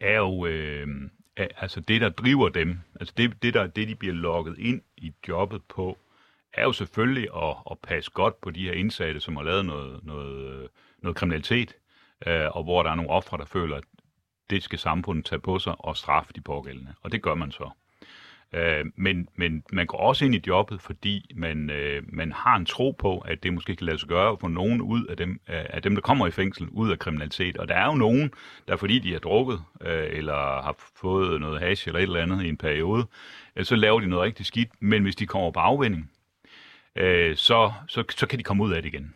[0.00, 0.86] er jo øh,
[1.36, 4.82] er, altså det, der driver dem, altså det, det, der, det, de bliver lukket ind
[4.96, 5.98] i jobbet på,
[6.52, 10.04] er jo selvfølgelig at, at passe godt på de her indsatte, som har lavet noget,
[10.04, 10.68] noget,
[11.02, 11.74] noget kriminalitet,
[12.26, 13.84] øh, og hvor der er nogle ofre, der føler, at
[14.50, 16.94] det skal samfundet tage på sig og straffe de pågældende.
[17.02, 17.70] Og det gør man så.
[18.54, 22.66] Øh, men, men man går også ind i jobbet, fordi man, øh, man har en
[22.66, 25.30] tro på, at det måske kan lade sig gøre at få nogen ud af dem,
[25.30, 27.56] øh, af dem, der kommer i fængsel, ud af kriminalitet.
[27.56, 28.32] Og der er jo nogen,
[28.68, 32.42] der fordi de har drukket, øh, eller har fået noget hash eller et eller andet
[32.42, 33.06] i en periode,
[33.56, 34.68] øh, så laver de noget rigtig skidt.
[34.80, 36.10] Men hvis de kommer på afvinding,
[36.96, 39.14] øh, så, så, så kan de komme ud af det igen.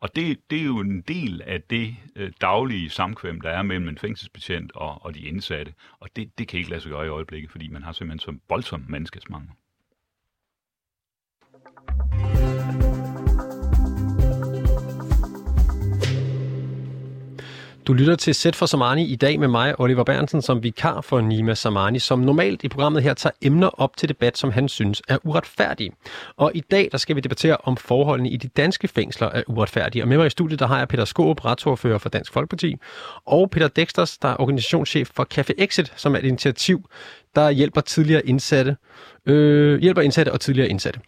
[0.00, 3.88] Og det, det er jo en del af det øh, daglige samkvem, der er mellem
[3.88, 5.74] en fængselsbetjent og, og de indsatte.
[6.00, 8.38] Og det, det kan ikke lade sig gøre i øjeblikket, fordi man har simpelthen så
[8.48, 9.50] voldsom menneskesmangel.
[17.86, 21.20] Du lytter til Sæt for Samani i dag med mig, Oliver Bernsen, som vikar for
[21.20, 25.02] Nima Samani, som normalt i programmet her tager emner op til debat, som han synes
[25.08, 25.92] er uretfærdige.
[26.36, 30.04] Og i dag der skal vi debattere om forholdene i de danske fængsler er uretfærdige.
[30.04, 32.76] Og med mig i studiet der har jeg Peter Skåb, retsordfører for Dansk Folkeparti,
[33.26, 36.88] og Peter Dexters, der er organisationschef for Café Exit, som er et initiativ,
[37.34, 38.76] der hjælper tidligere indsatte,
[39.26, 41.00] øh, hjælper indsatte og tidligere indsatte.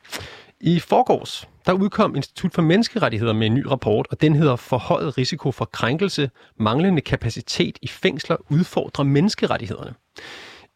[0.61, 5.19] I forgårs, der udkom Institut for Menneskerettigheder med en ny rapport, og den hedder Forhøjet
[5.19, 9.95] risiko for krænkelse, manglende kapacitet i fængsler udfordrer menneskerettighederne.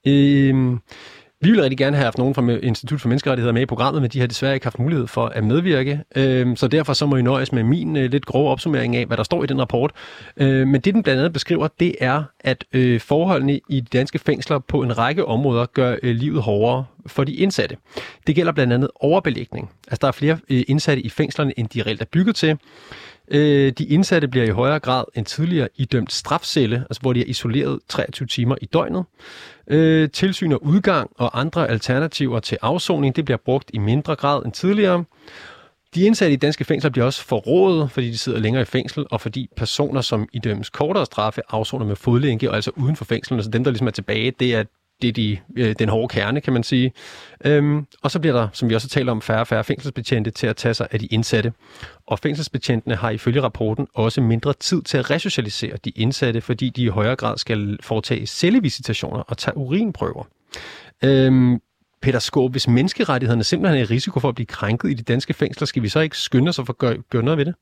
[0.07, 0.79] Øh,
[1.43, 4.11] vi ville rigtig gerne have haft nogen fra Institut for Menneskerettigheder med i programmet, men
[4.11, 6.01] de har desværre ikke haft mulighed for at medvirke.
[6.17, 9.17] Øhm, så derfor så må I nøjes med min øh, lidt grove opsummering af, hvad
[9.17, 9.93] der står i den rapport.
[10.37, 14.19] Øh, men det, den blandt andet beskriver, det er, at øh, forholdene i de danske
[14.19, 17.77] fængsler på en række områder gør øh, livet hårdere for de indsatte.
[18.27, 19.71] Det gælder blandt andet overbelægning.
[19.89, 22.59] Altså, der er flere øh, indsatte i fængslerne, end de reelt er bygget til.
[23.31, 27.25] Øh, de indsatte bliver i højere grad end tidligere idømt strafcelle, altså hvor de er
[27.25, 29.05] isoleret 23 timer i døgnet.
[29.67, 34.45] Øh, tilsyn og udgang og andre alternativer til afsoning, det bliver brugt i mindre grad
[34.45, 35.05] end tidligere.
[35.95, 39.21] De indsatte i danske fængsler bliver også forrådet, fordi de sidder længere i fængsel, og
[39.21, 43.43] fordi personer, som idømmes kortere straffe, afsoner med fodlænke, og altså uden for fængslerne.
[43.43, 44.65] Så dem, der ligesom er tilbage, det er
[45.03, 46.93] det er de, øh, den hårde kerne, kan man sige.
[47.45, 50.47] Øhm, og så bliver der, som vi også taler om, færre og færre fængselsbetjente til
[50.47, 51.53] at tage sig af de indsatte.
[52.07, 56.83] Og fængselsbetjentene har ifølge rapporten også mindre tid til at resocialisere de indsatte, fordi de
[56.83, 60.25] i højere grad skal foretage cellevisitationer og tage urinprøver.
[61.05, 61.59] Øhm,
[62.03, 65.35] Peter Skåb, hvis menneskerettighederne simpelthen er i risiko for at blive krænket i de danske
[65.35, 67.55] fængsler, skal vi så ikke skynde os at få gøre noget ved det?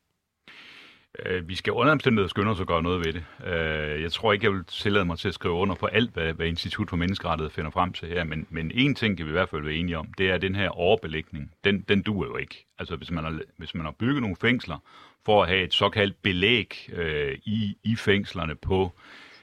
[1.27, 3.25] Øh, vi skal under omstændigheder skynde os at gøre noget ved det.
[3.47, 6.33] Øh, jeg tror ikke, jeg vil tillade mig til at skrive under på alt, hvad,
[6.33, 9.33] hvad Institut for Menneskerettighed finder frem til her, men, men én ting kan vi i
[9.33, 11.53] hvert fald være enige om, det er den her overbelægning.
[11.65, 12.67] Den, den duer jo ikke.
[12.79, 14.77] Altså hvis man, har, hvis man har bygget nogle fængsler
[15.25, 18.93] for at have et såkaldt belæg øh, i, i fængslerne på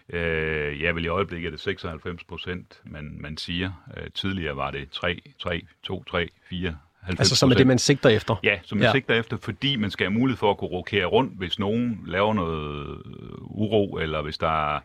[0.10, 3.72] Øh, ja, vel i øjeblikket er det 96 procent, man, man siger.
[3.98, 8.10] Øh, tidligere var det 3, 3, 2, 3, 4, Altså som er det, man sigter
[8.10, 8.36] efter?
[8.44, 8.92] Ja, som man ja.
[8.92, 12.34] sigter efter, fordi man skal have mulighed for at kunne rokere rundt, hvis nogen laver
[12.34, 13.02] noget
[13.42, 14.80] uro, eller hvis der er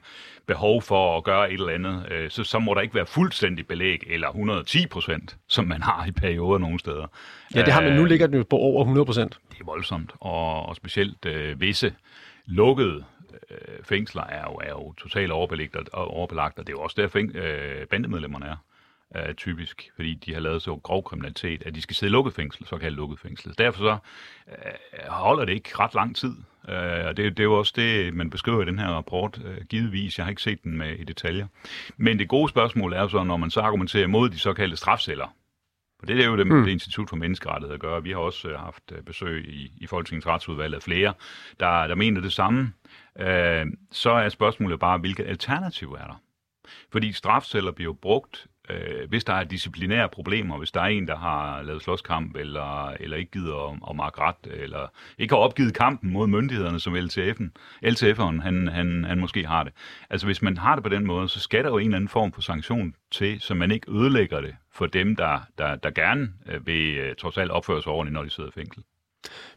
[0.47, 3.67] behov for at gøre et eller andet, øh, så, så må der ikke være fuldstændig
[3.67, 7.07] belæg, eller 110 procent, som man har i perioder nogle steder.
[7.55, 9.39] Ja, det har man nu ligger den jo på over 100 procent.
[9.51, 11.93] Det er voldsomt, og, og specielt øh, visse
[12.47, 13.05] lukkede
[13.51, 17.03] øh, fængsler er jo, er jo totalt overbelagt, og, overbelagt, og det er jo også
[17.03, 18.57] der, fæng, øh, bandemedlemmerne er
[19.17, 22.35] øh, typisk, fordi de har lavet så grov kriminalitet, at de skal sidde i lukket
[22.35, 23.55] fængsel, såkaldt lukket fængsel.
[23.59, 23.97] Derfor så
[24.49, 26.37] øh, holder det ikke ret lang tid,
[26.69, 29.65] øh, og det, det er jo også det, man beskriver i den her rapport, øh,
[29.65, 30.19] givetvis.
[30.19, 31.47] Jeg har ikke set den med i detaljer.
[31.97, 35.37] Men det gode spørgsmål er jo så, når man så argumenterer imod de såkaldte strafceller,
[35.99, 36.65] for det er jo det, mm.
[36.65, 38.03] det Institut for Menneskerettighed at gøre.
[38.03, 41.15] Vi har også øh, haft øh, besøg i, i Folketingets retsudvalg af flere,
[41.61, 42.73] der, der mener det samme.
[43.19, 46.23] Øh, så er spørgsmålet bare, hvilket alternativ er der?
[46.93, 51.17] Fordi strafceller bliver brugt øh, hvis der er disciplinære problemer, hvis der er en, der
[51.17, 54.87] har lavet slåskamp, eller, eller ikke gider at, at markere ret, eller
[55.19, 57.51] ikke har opgivet kampen mod myndighederne, som LTF'en,
[57.87, 59.73] LTF'eren, han, han, han måske har det.
[60.11, 62.09] Altså hvis man har det på den måde, så skal der jo en eller anden
[62.09, 66.29] form for sanktion til, så man ikke ødelægger det for dem, der, der, der gerne
[66.47, 68.83] øh, vil øh, trods alt opføre sig ordentligt, når de sidder i fængsel.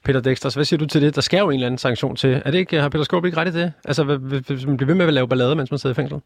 [0.04, 1.16] Peter Dexters, hvad siger du til det?
[1.16, 2.42] Der skal jo en eller anden sanktion til.
[2.46, 3.74] Er det ikke, har Peter Skåb ikke ret i det?
[3.86, 6.20] Altså, hvis man bliver ved med at lave ballade, mens man sidder i fængsel?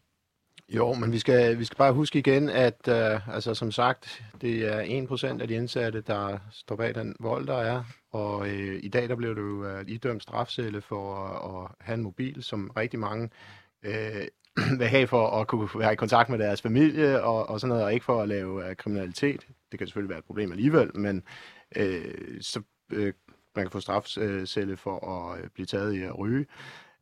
[0.68, 4.68] Jo, men vi skal, vi skal bare huske igen, at øh, altså, som sagt, det
[4.68, 7.84] er 1% af de indsatte, der står bag den vold, der er.
[8.10, 12.02] Og øh, i dag der blev du øh, idømt strafcelle for at, at have en
[12.02, 13.30] mobil, som rigtig mange
[13.82, 14.26] øh,
[14.78, 17.84] vil have for at kunne være i kontakt med deres familie og, og sådan noget,
[17.84, 19.46] og ikke for at lave øh, kriminalitet.
[19.70, 21.22] det kan selvfølgelig være et problem alligevel, men
[21.76, 23.12] øh, så øh,
[23.56, 26.46] man kan få strafcelle for at øh, blive taget i at ryge.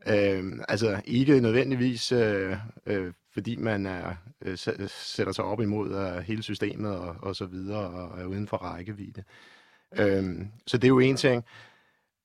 [0.08, 6.22] Øh, altså ikke nødvendigvis, øh, øh, fordi man er, øh, sætter sig op imod øh,
[6.22, 9.22] hele systemet og, og så videre, og er uden for rækkevidde.
[9.98, 11.44] Øhm, så det er jo en ting.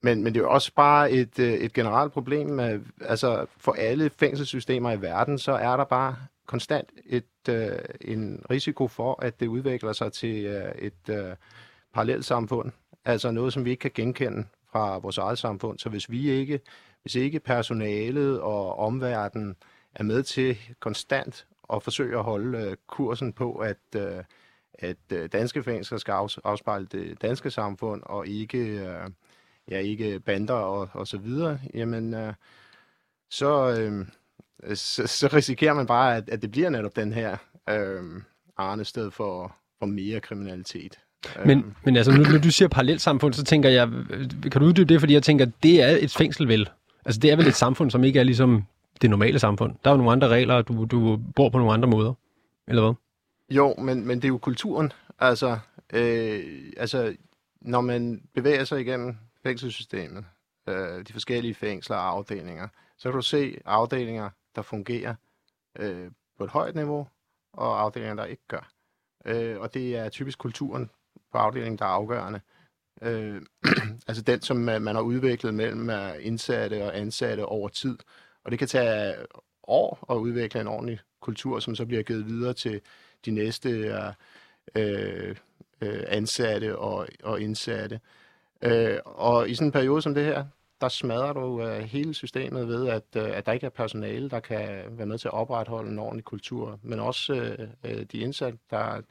[0.02, 2.50] Men, men det er jo også bare et, øh, et generelt problem.
[2.50, 7.72] Med, altså for alle fængselssystemer i verden, så er der bare konstant et, øh,
[8.02, 11.36] en risiko for, at det udvikler sig til øh, et øh,
[11.94, 12.72] parallelt samfund.
[13.06, 15.80] Altså noget, som vi ikke kan genkende fra vores eget samfund.
[15.80, 16.60] Så hvis vi ikke,
[17.02, 19.56] hvis ikke personalet og omverdenen
[19.96, 24.24] er med til konstant at forsøge at holde øh, kursen på, at, øh,
[24.74, 26.12] at øh, danske fængsler skal
[26.44, 29.10] afspejle det danske samfund, og ikke, øh,
[29.70, 32.34] ja, ikke bander og, og så videre, jamen øh,
[33.30, 34.06] så, øh,
[34.76, 37.38] så, så risikerer man bare, at, at det bliver netop den her
[37.70, 38.22] øh,
[38.58, 41.00] arne sted for, for mere kriminalitet.
[41.46, 43.90] Men, men altså, nu, når du siger parallelsamfund, så tænker jeg,
[44.52, 46.70] kan du uddybe det, fordi jeg tænker, det er et fængsel vel?
[47.06, 48.64] Altså, det er vel et samfund, som ikke er ligesom
[49.02, 49.76] det normale samfund.
[49.84, 52.14] Der er jo nogle andre regler, og du, du bor på nogle andre måder,
[52.68, 52.94] eller hvad?
[53.50, 54.92] Jo, men, men det er jo kulturen.
[55.20, 55.60] Altså,
[55.94, 57.16] øh, altså,
[57.62, 60.26] når man bevæger sig igennem fængselssystemet,
[60.70, 65.16] øh, de forskellige fængsler og afdelinger, så kan du se afdelinger, der fungerer
[65.80, 67.08] øh, på et højt niveau,
[67.54, 68.72] og afdelinger, der ikke gør.
[69.26, 70.90] Øh, og det er typisk kulturen
[71.32, 72.42] på afdelingen, der er afgørende.
[73.02, 73.42] Øh,
[74.08, 77.98] altså den, som man har udviklet mellem øh, indsatte og ansatte over tid.
[78.44, 79.16] Og det kan tage
[79.64, 82.82] år at udvikle en ordentlig kultur, som så bliver givet videre til
[83.26, 84.14] de næste øh,
[84.76, 85.36] øh,
[85.82, 88.00] øh, ansatte og, og indsatte.
[88.62, 90.46] Øh, og i sådan en periode som det her,
[90.82, 94.40] der smadrer du øh, hele systemet ved, at, øh, at der ikke er personale, der
[94.40, 96.80] kan være med til at opretholde en ordentlig kultur.
[96.82, 99.02] Men også øh, øh de indsatte, der,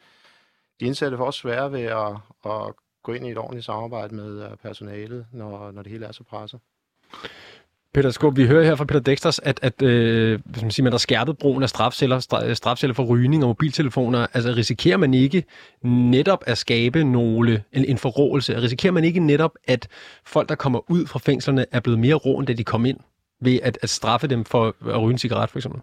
[0.81, 4.51] de indsatte får også svære ved at, at gå ind i et ordentligt samarbejde med
[4.51, 6.61] øh, personalet, når, når det hele er så presset.
[7.95, 10.93] Peter Skåb, vi hører her fra Peter Dexters, at, at øh, hvis man siger, man
[10.93, 14.27] har skærpet brugen af strafceller, øh, strafceller for rygning og mobiltelefoner.
[14.35, 15.45] Altså risikerer man ikke
[15.83, 18.63] netop at skabe nogle, en, en forråelse?
[18.63, 19.89] Risikerer man ikke netop, at
[20.25, 22.99] folk, der kommer ud fra fængslerne, er blevet mere rå, end da de kom ind,
[23.41, 25.81] ved at, at straffe dem for at ryge en cigaret, for eksempel?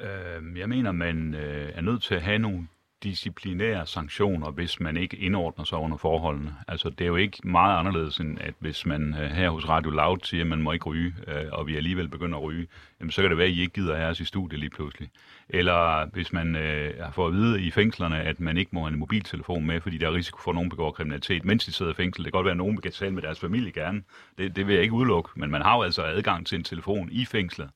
[0.00, 2.66] Øh, jeg mener, man øh, er nødt til at have nogle
[3.04, 6.54] disciplinære sanktioner, hvis man ikke indordner sig under forholdene.
[6.68, 9.90] Altså, det er jo ikke meget anderledes, end at hvis man øh, her hos Radio
[9.90, 12.66] Loud siger, at man må ikke ryge, øh, og vi alligevel begynder at ryge,
[13.00, 15.10] jamen, så kan det være, at I ikke gider have os i studiet lige pludselig.
[15.48, 18.92] Eller hvis man øh, har fået at vide i fængslerne, at man ikke må have
[18.92, 21.92] en mobiltelefon med, fordi der er risiko for, at nogen begår kriminalitet, mens de sidder
[21.92, 22.24] i fængsel.
[22.24, 24.02] Det kan godt være, at nogen kan tale med deres familie gerne.
[24.38, 27.08] Det, det vil jeg ikke udelukke, men man har jo altså adgang til en telefon
[27.12, 27.70] i fængslet.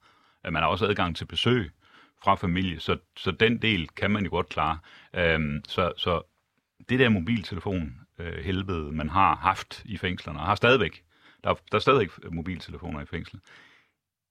[0.44, 1.70] Man har også adgang til besøg
[2.24, 4.78] fra familie, så, så den del kan man jo godt klare.
[5.14, 6.22] Øhm, så, så
[6.88, 11.02] det der mobiltelefon øh, helvede, man har haft i fængslerne, og har stadigvæk,
[11.44, 13.42] der, der er stadigvæk mobiltelefoner i fængslet,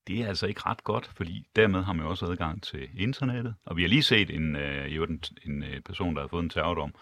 [0.07, 3.55] det er altså ikke ret godt, fordi dermed har man jo også adgang til internettet.
[3.65, 6.43] Og vi har lige set en, øh, jo, en, en øh, person, der har fået
[6.43, 6.93] en terrordom,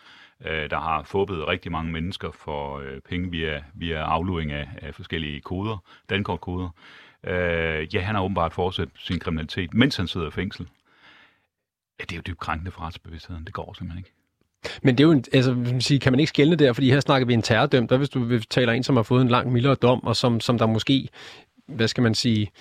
[0.45, 4.95] øh, der har fåbet rigtig mange mennesker for øh, penge via, via afluring af, af
[4.95, 5.77] forskellige koder,
[6.09, 6.69] dankortkoder.
[7.27, 10.67] Øh, ja, han har åbenbart fortsat sin kriminalitet, mens han sidder i fængsel.
[11.99, 13.45] Ja, det er jo dybt krænkende for retsbevidstheden.
[13.45, 14.11] Det går simpelthen ikke.
[14.83, 17.33] Men det er jo, altså, sige, kan man ikke skælne der, fordi her snakker vi
[17.33, 20.15] en terrordømt, der hvis du taler en, som har fået en lang mildere dom, og
[20.15, 21.09] som, som der måske,
[21.67, 22.51] hvad skal man sige,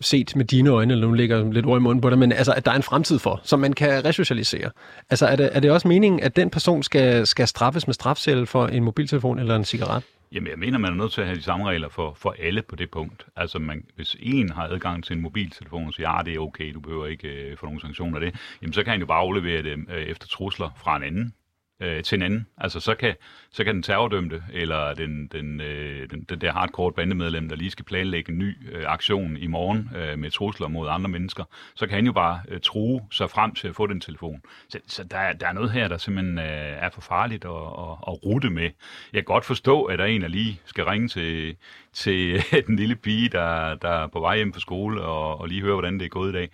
[0.00, 2.52] set med dine øjne, eller nu ligger lidt ord i munden på det, men altså,
[2.52, 4.70] at der er en fremtid for, som man kan resocialisere.
[5.10, 8.46] Altså, er det, er det også meningen, at den person skal, skal straffes med strafcelle
[8.46, 10.02] for en mobiltelefon eller en cigaret?
[10.32, 12.62] Jamen, jeg mener, man er nødt til at have de samme regler for, for alle
[12.62, 13.26] på det punkt.
[13.36, 16.38] Altså, man, hvis en har adgang til en mobiltelefon og siger, at ah, det er
[16.38, 19.06] okay, du behøver ikke øh, få nogen sanktioner af det, jamen, så kan han jo
[19.06, 21.34] bare aflevere det øh, efter trusler fra en anden
[21.80, 22.46] øh, til en anden.
[22.58, 23.14] Altså så kan,
[23.50, 27.70] så kan den terrordømte, eller den, den, øh, den, den der hardcore bandemedlem, der lige
[27.70, 31.86] skal planlægge en ny øh, aktion i morgen øh, med trusler mod andre mennesker, så
[31.86, 34.42] kan han jo bare øh, true sig frem til at få den telefon.
[34.68, 36.44] Så, så der, er, der er noget her, der simpelthen øh,
[36.84, 38.70] er for farligt at, at, at rute med.
[39.12, 41.56] Jeg kan godt forstå, at der er en, der lige skal ringe til,
[41.92, 45.62] til den lille pige, der, der er på vej hjem fra skole, og, og lige
[45.62, 46.50] høre, hvordan det er gået i dag.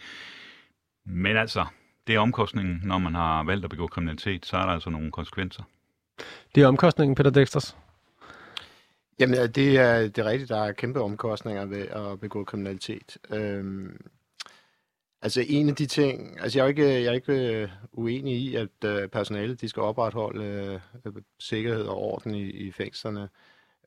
[1.07, 1.65] Men altså,
[2.07, 5.11] det er omkostningen, når man har valgt at begå kriminalitet, så er der altså nogle
[5.11, 5.62] konsekvenser.
[6.55, 7.77] Det er omkostningen, Peter Dexters?
[9.19, 13.19] Jamen, det er, det er rigtigt, der er kæmpe omkostninger ved at begå kriminalitet.
[13.31, 14.01] Øhm,
[15.23, 18.57] altså en af de ting, altså jeg er ikke, jeg er ikke øh, uenig i,
[18.57, 23.29] at øh, personalet de skal opretholde øh, sikkerhed og orden i, i fængslerne.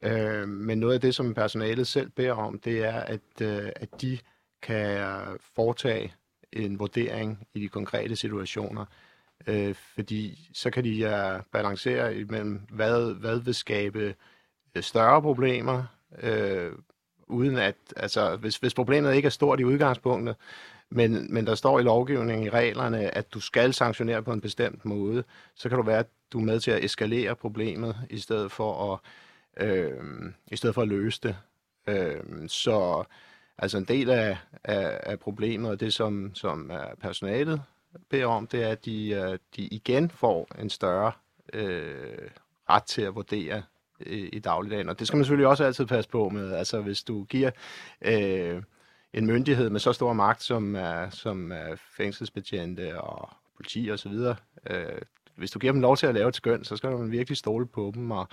[0.01, 4.01] Øh, men noget af det, som personalet selv beder om, det er, at, øh, at
[4.01, 4.17] de
[4.61, 4.99] kan
[5.55, 6.13] foretage
[6.55, 8.85] en vurdering i de konkrete situationer.
[9.47, 14.15] øh, fordi så kan de ja, balancere imellem, hvad, hvad vil skabe
[14.75, 15.83] øh, større problemer,
[16.21, 16.71] øh,
[17.27, 20.35] uden at, altså, hvis, hvis problemet ikke er stort i udgangspunktet,
[20.89, 24.85] men, men der står i lovgivningen i reglerne, at du skal sanktionere på en bestemt
[24.85, 25.23] måde,
[25.55, 28.93] så kan du være, at du er med til at eskalere problemet, i stedet for
[28.93, 28.99] at,
[29.67, 29.93] øh,
[30.51, 31.35] i stedet for at løse det.
[31.87, 33.03] Øh, så
[33.57, 37.61] altså en del af, af, af problemet, og det som, som øh, personalet
[38.09, 41.11] beder om, det er, at de, øh, de igen får en større
[41.53, 42.29] øh,
[42.69, 43.63] ret til at vurdere
[43.99, 44.89] øh, i dagligdagen.
[44.89, 46.53] Og det skal man selvfølgelig også altid passe på med.
[46.53, 47.51] Altså hvis du giver
[48.01, 48.61] øh,
[49.13, 51.53] en myndighed med så stor magt som, øh, som
[51.97, 54.13] fængselsbetjente og politi osv.,
[54.69, 55.01] øh,
[55.35, 57.65] hvis du giver dem lov til at lave et skøn, så skal man virkelig stole
[57.65, 58.27] på dem og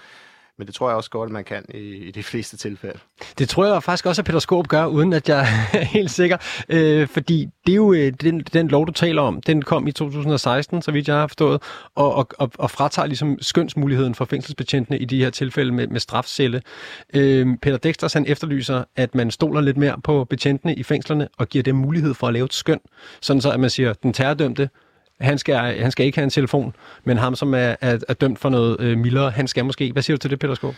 [0.58, 2.98] men det tror jeg også godt, at man kan i, i de fleste tilfælde.
[3.38, 5.40] Det tror jeg faktisk også, at Peter Skåb gør, uden at jeg
[5.72, 6.36] er helt sikker.
[6.68, 9.40] Øh, fordi det er jo øh, den, den lov, du taler om.
[9.40, 11.62] Den kom i 2016, så vidt jeg har forstået,
[11.94, 16.00] og, og, og, og fratager ligesom skønsmuligheden for fængselsbetjentene i de her tilfælde med, med
[16.00, 16.62] strafcelle.
[17.14, 21.48] Øh, Peter Dexters han efterlyser, at man stoler lidt mere på betjentene i fængslerne og
[21.48, 22.80] giver dem mulighed for at lave et skøn.
[23.20, 24.68] Sådan så, at man siger, den terrordømte
[25.20, 28.38] han skal, han skal ikke have en telefon, men ham, som er, er, er dømt
[28.38, 29.92] for noget øh, mildere, han skal måske.
[29.92, 30.74] Hvad siger du til det, Peter Skov?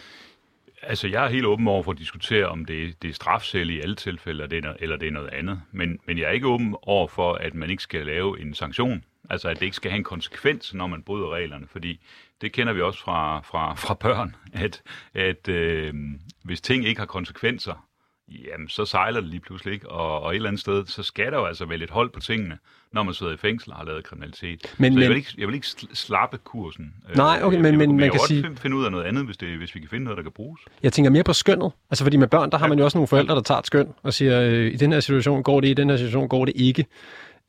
[0.83, 3.81] Altså, jeg er helt åben over for at diskutere, om det, det er strafcelle i
[3.81, 5.61] alle tilfælde, eller det, er, eller det er noget andet.
[5.73, 9.05] Men, men jeg er ikke åben over for, at man ikke skal lave en sanktion.
[9.31, 11.67] Altså, at det ikke skal have en konsekvens, når man bryder reglerne.
[11.67, 12.01] Fordi
[12.41, 14.83] det kender vi også fra, fra, fra børn, at,
[15.15, 15.95] at øh,
[16.43, 17.87] hvis ting ikke har konsekvenser,
[18.29, 19.91] jamen så sejler det lige pludselig ikke.
[19.91, 22.21] Og, og et eller andet sted, så skal der jo altså være lidt hold på
[22.21, 22.59] tingene,
[22.93, 24.75] når man sidder i fængsel og har lavet kriminalitet.
[24.79, 26.95] Men, så jeg, vil ikke, jeg vil ikke slappe kursen.
[27.17, 28.43] Nej, okay, men, men, man kan sige...
[28.43, 30.33] finde, finde ud af noget andet, hvis, det, hvis vi kan finde noget, der kan
[30.33, 30.61] bruges.
[30.83, 31.73] Jeg tænker mere på skønnet.
[31.91, 33.89] Altså fordi med børn, der har man jo også nogle forældre, der tager et skøn
[34.03, 36.53] og siger, øh, i den her situation går det, i den her situation går det
[36.57, 36.87] ikke.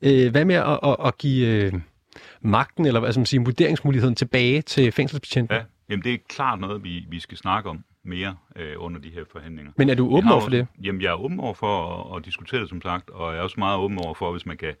[0.02, 1.72] Øh, hvad med at, at, at give øh,
[2.40, 5.56] magten, eller hvad skal man sige, vurderingsmuligheden tilbage til fængselsbetjenten?
[5.56, 9.10] Ja, jamen det er klart noget, vi, vi skal snakke om mere øh, under de
[9.10, 9.72] her forhandlinger.
[9.76, 10.66] Men er du åben over for det?
[10.82, 13.42] Jamen, jeg er åben over for at, at diskutere det, som sagt, og jeg er
[13.42, 14.74] også meget åben over for, hvis man, kan,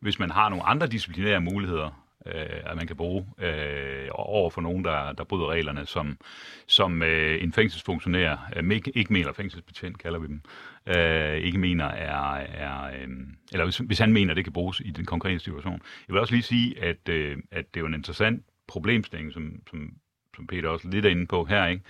[0.00, 4.60] hvis man har nogle andre disciplinære muligheder, øh, at man kan bruge øh, over for
[4.60, 6.16] nogen, der, der bryder reglerne, som,
[6.66, 10.40] som øh, en fængselsfunktionær, øh, ikke, ikke mener fængselsbetjent, kalder vi dem,
[10.86, 13.08] øh, ikke mener er, er øh,
[13.52, 15.80] eller hvis, hvis han mener, det kan bruges i den konkrete situation.
[16.08, 19.62] Jeg vil også lige sige, at, øh, at det er jo en interessant problemstilling, som,
[19.70, 19.94] som,
[20.36, 21.84] som Peter også lidt er inde på her, ikke?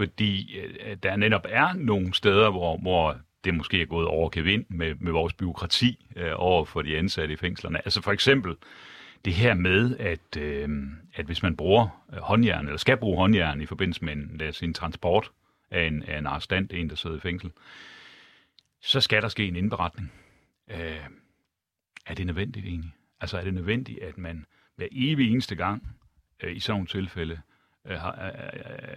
[0.00, 4.64] Fordi øh, der netop er nogle steder, hvor, hvor det måske er gået over kevind
[4.68, 7.78] med, med vores byråkrati øh, over for de ansatte i fængslerne.
[7.78, 8.56] Altså for eksempel
[9.24, 10.68] det her med, at, øh,
[11.14, 14.62] at hvis man bruger øh, håndjern, eller skal bruge håndjern i forbindelse med en, os
[14.62, 15.30] en transport
[15.70, 17.50] af en, af en arrestant, en der sidder i fængsel,
[18.82, 20.12] så skal der ske en indberetning.
[20.70, 21.06] Øh,
[22.06, 22.92] er det nødvendigt egentlig?
[23.20, 25.96] Altså er det nødvendigt, at man hver evig eneste gang
[26.42, 27.40] øh, i sådan nogle tilfælde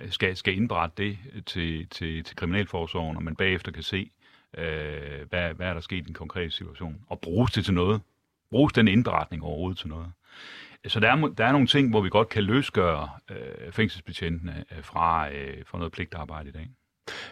[0.09, 4.11] skal, skal indberette det til, til, til Kriminalforsorgen, og man bagefter kan se,
[4.57, 8.01] øh, hvad, hvad er der sket i den konkrete situation, og bruges det til noget.
[8.51, 10.07] Bruges den indberetning overhovedet til noget.
[10.87, 14.83] Så der er, der er nogle ting, hvor vi godt kan løsgøre øh, fængselsbetjentene øh,
[14.83, 16.69] fra, øh, fra noget pligtarbejde i dag.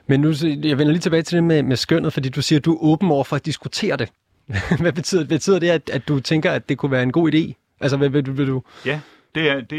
[0.08, 2.66] Men nu, jeg vender lige tilbage til det med, med skønnet, fordi du siger, at
[2.66, 4.10] du er åben over for at diskutere det.
[4.82, 7.54] hvad betyder, betyder det, at, at du tænker, at det kunne være en god idé?
[7.80, 8.64] Altså, vil, vil, vil du...
[8.86, 9.02] Ja,
[9.36, 9.70] det er, det,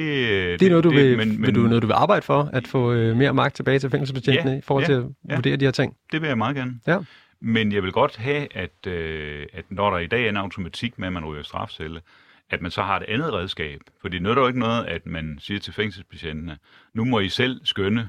[0.61, 2.51] det er noget, du, det, vil, men, men, vil du, noget, du vil arbejde for,
[2.53, 5.35] at få øh, mere magt tilbage til fængselsbetjentene ja, i forhold ja, til at ja,
[5.35, 5.97] vurdere de her ting?
[6.13, 6.81] Det vil jeg meget gerne.
[6.87, 6.99] Ja.
[7.41, 10.99] Men jeg vil godt have, at, øh, at når der i dag er en automatik
[10.99, 12.01] med, at man ryger strafcelle,
[12.51, 13.81] at man så har et andet redskab.
[14.01, 16.59] For det nytter jo ikke noget, at man siger til fængselsbetjentene,
[16.95, 18.09] nu må I selv skønne,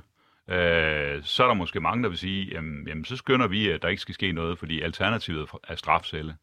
[0.50, 3.82] øh, så er der måske mange, der vil sige, jamen, jamen så skønner vi, at
[3.82, 6.36] der ikke skal ske noget, fordi alternativet er strafcelle.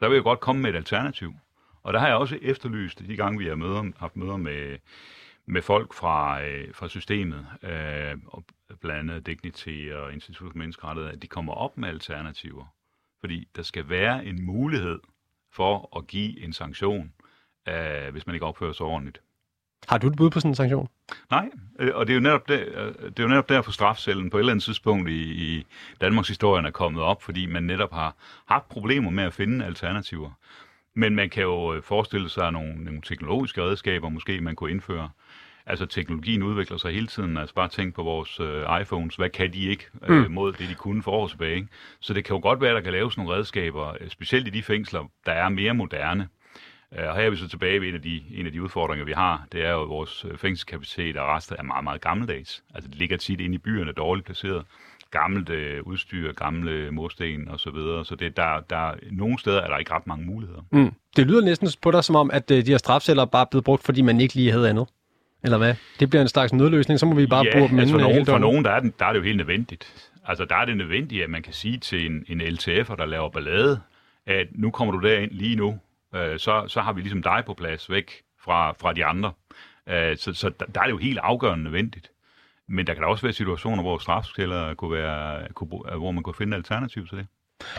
[0.00, 1.34] Der vil jeg godt komme med et alternativ.
[1.88, 4.78] Og der har jeg også efterlyst, de gange vi har møder, haft møder med,
[5.46, 8.44] med folk fra, øh, fra systemet, øh, og
[8.80, 12.64] blandt andet Dignity og Institut for Menneskerettighed, at de kommer op med alternativer.
[13.20, 14.98] Fordi der skal være en mulighed
[15.52, 17.12] for at give en sanktion,
[17.68, 19.20] øh, hvis man ikke opfører sig ordentligt.
[19.88, 20.88] Har du et bud på sådan en sanktion?
[21.30, 24.30] Nej, øh, og det er jo netop, der, øh, det er jo netop derfor strafcellen
[24.30, 25.66] på et eller andet tidspunkt i, i
[26.00, 30.30] Danmarks historie er kommet op, fordi man netop har haft problemer med at finde alternativer.
[30.98, 35.10] Men man kan jo øh, forestille sig nogle, nogle teknologiske redskaber, måske man kunne indføre.
[35.66, 37.36] Altså teknologien udvikler sig hele tiden.
[37.36, 39.16] Altså bare tænk på vores øh, iPhones.
[39.16, 40.32] Hvad kan de ikke øh, mm.
[40.32, 41.56] mod det, de kunne for år tilbage?
[41.56, 41.68] Ikke?
[42.00, 44.50] Så det kan jo godt være, at der kan laves nogle redskaber, øh, specielt i
[44.50, 46.28] de fængsler, der er mere moderne.
[46.92, 49.04] Uh, og her er vi så tilbage ved en af, de, en af de udfordringer,
[49.04, 49.46] vi har.
[49.52, 52.64] Det er jo, at vores fængselskapacitet og rester er meget, meget gammeldags.
[52.74, 54.64] Altså det ligger tit inde i byerne, dårligt placeret.
[55.10, 58.04] Gammelt øh, udstyr, gamle mursten og så videre.
[58.04, 60.60] Så det, der, der, nogle steder er der ikke ret mange muligheder.
[60.72, 60.92] Mm.
[61.16, 63.64] Det lyder næsten på dig som om, at øh, de her strafceller bare er blevet
[63.64, 64.88] brugt, fordi man ikke lige havde andet.
[65.44, 65.74] Eller hvad?
[66.00, 68.12] Det bliver en slags nødløsning, så må vi bare ja, bruge dem altså inden, øh,
[68.12, 68.40] nogen, for døgnet.
[68.40, 70.10] nogen der er, den, der er det jo helt nødvendigt.
[70.24, 73.28] Altså der er det nødvendigt, at man kan sige til en, en LTF'er, der laver
[73.28, 73.80] ballade,
[74.26, 75.78] at nu kommer du derind lige nu,
[76.14, 78.12] øh, så, så har vi ligesom dig på plads væk
[78.44, 79.32] fra, fra de andre.
[79.88, 82.10] Øh, så så der, der er det jo helt afgørende nødvendigt.
[82.68, 86.34] Men der kan da også være situationer, hvor strafskælder kunne være, kunne, hvor man kunne
[86.34, 87.26] finde alternativ til det.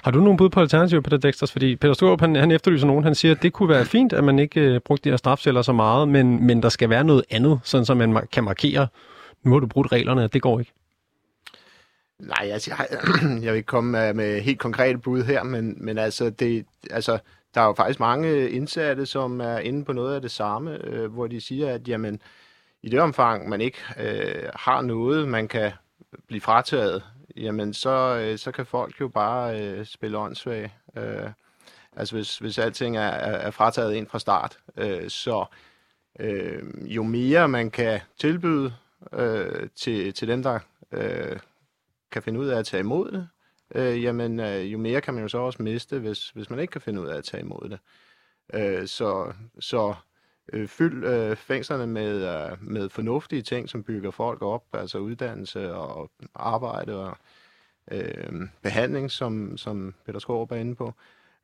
[0.04, 1.52] Har du nogen bud på alternativer, Peter Dexters?
[1.52, 3.04] Fordi Peter Storup, han, han efterlyser nogen.
[3.04, 5.62] Han siger, at det kunne være fint, at man ikke øh, brugte de her strafceller
[5.62, 8.88] så meget, men, men der skal være noget andet, sådan så man ma- kan markere,
[9.44, 10.72] nu har du brudt reglerne, det går ikke.
[12.20, 12.88] Nej, altså, jeg,
[13.44, 17.20] jeg vil ikke komme med, med helt konkrete bud her, men, men altså, det, altså,
[17.56, 21.12] der er jo faktisk mange indsatte, som er inde på noget af det samme, øh,
[21.14, 22.22] hvor de siger, at jamen,
[22.84, 25.72] i det omfang, man ikke øh, har noget, man kan
[26.28, 27.04] blive frataget,
[27.38, 30.74] jamen så, øh, så kan folk jo bare øh, spille åndssvage.
[30.98, 31.30] Øh,
[31.96, 34.60] altså hvis, hvis alting er, er, er frataget ind fra start.
[34.78, 35.46] Øh, så
[36.20, 36.64] øh,
[36.96, 38.74] jo mere man kan tilbyde
[39.14, 40.60] øh, til, til dem, der
[40.92, 41.40] øh,
[42.12, 43.28] kan finde ud af at tage imod det,
[43.76, 46.72] øh, jamen øh, jo mere kan man jo så også miste, hvis, hvis man ikke
[46.72, 47.80] kan finde ud af at tage imod det.
[48.54, 49.94] Øh, så så
[50.54, 55.74] øh, fyld øh, fængslerne med, øh, med fornuftige ting, som bygger folk op, altså uddannelse
[55.74, 57.18] og arbejde og
[57.92, 60.94] øh, behandling, som, som Peter Skårup er inde på.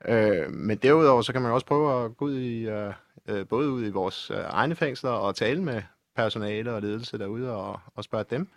[0.08, 2.94] Øh, men derudover så kan man også prøve at gå ud i, øh,
[3.28, 5.82] øh, både ud i vores øh, egne fængsler og tale med
[6.16, 8.48] personale og ledelse derude og, og spørge dem.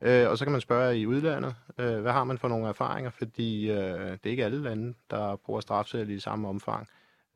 [0.00, 3.10] Øh, og så kan man spørge i udlandet, øh, hvad har man for nogle erfaringer,
[3.10, 6.88] fordi øh, det er ikke alle lande, der bruger strafcelle i samme omfang.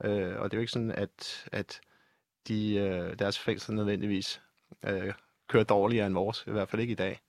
[0.05, 1.81] Øh, og det er jo ikke sådan, at, at
[2.49, 4.43] de, øh, deres fængsler nødvendigvis
[4.87, 5.13] øh,
[5.49, 7.21] kører dårligere end vores, i hvert fald ikke i dag.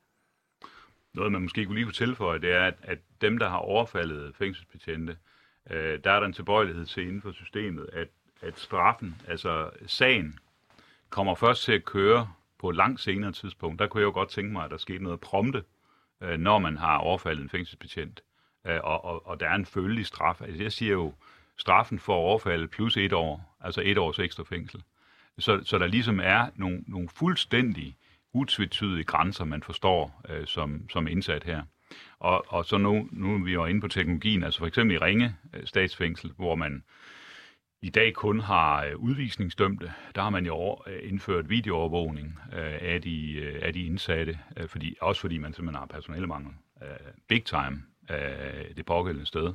[1.14, 4.36] Noget, man måske kunne lige kunne tilføje, det er, at, at dem, der har overfaldet
[4.36, 5.18] fængselsbetjente,
[5.70, 8.07] øh, der er der en tilbøjelighed til inden for systemet, at,
[8.41, 10.39] at straffen, altså sagen,
[11.09, 13.80] kommer først til at køre på et langt senere tidspunkt.
[13.80, 15.64] Der kunne jeg jo godt tænke mig, at der skete noget prompte,
[16.22, 18.24] øh, når man har overfaldet en fængselsbetjent,
[18.68, 20.41] øh, og, og, og der er en følgelig straf.
[20.41, 21.14] Altså jeg siger jo,
[21.57, 24.84] straffen for overfald plus et år, altså et års ekstra fængsel.
[25.41, 27.95] Så, så der ligesom er nogle, nogle fuldstændig
[28.33, 31.63] utvetydige grænser, man forstår øh, som, som indsat her.
[32.19, 34.99] Og, og så nu, nu er vi jo inde på teknologien, altså for eksempel i
[34.99, 36.83] Ringe øh, statsfængsel, hvor man
[37.81, 42.77] i dag kun har øh, udvisningsdømte, der har man jo over, øh, indført videoovervågning øh,
[42.81, 46.53] af, de, øh, af de indsatte, øh, fordi, også fordi man simpelthen har personalemangel.
[46.81, 46.87] Øh,
[47.27, 49.47] big time øh, det pågældende sted.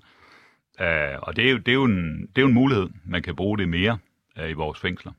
[0.81, 3.23] Øh, og det er, jo, det, er jo en, det er jo en mulighed, man
[3.23, 3.99] kan bruge det mere
[4.39, 5.13] øh, i vores fængsler.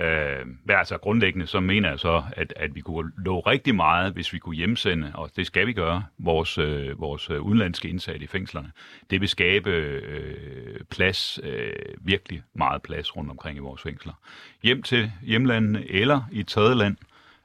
[0.00, 4.12] Øh, men altså grundlæggende, så mener jeg så, at, at vi kunne nå rigtig meget,
[4.12, 8.24] hvis vi kunne hjemsende, og det skal vi gøre, vores, øh, vores øh, udenlandske indsatte
[8.24, 8.72] i fængslerne.
[9.10, 14.12] Det vil skabe øh, plads, øh, virkelig meget plads rundt omkring i vores fængsler.
[14.62, 16.96] Hjem til hjemlandene eller i et tredje land,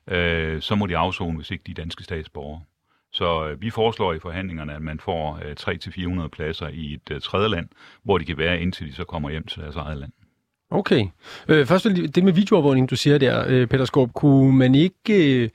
[0.07, 2.61] øh, så må de afzone, hvis ikke de danske statsborgere.
[3.11, 5.55] Så øh, vi foreslår i forhandlingerne, at man får øh,
[6.23, 7.69] 300-400 pladser i et øh, tredje land,
[8.03, 10.11] hvor de kan være, indtil de så kommer hjem til deres eget land.
[10.71, 11.05] Okay.
[11.47, 15.35] Øh, først vil det med videoovervågning, du siger der, øh, Peter Skorp, kunne man ikke
[15.43, 15.49] øh,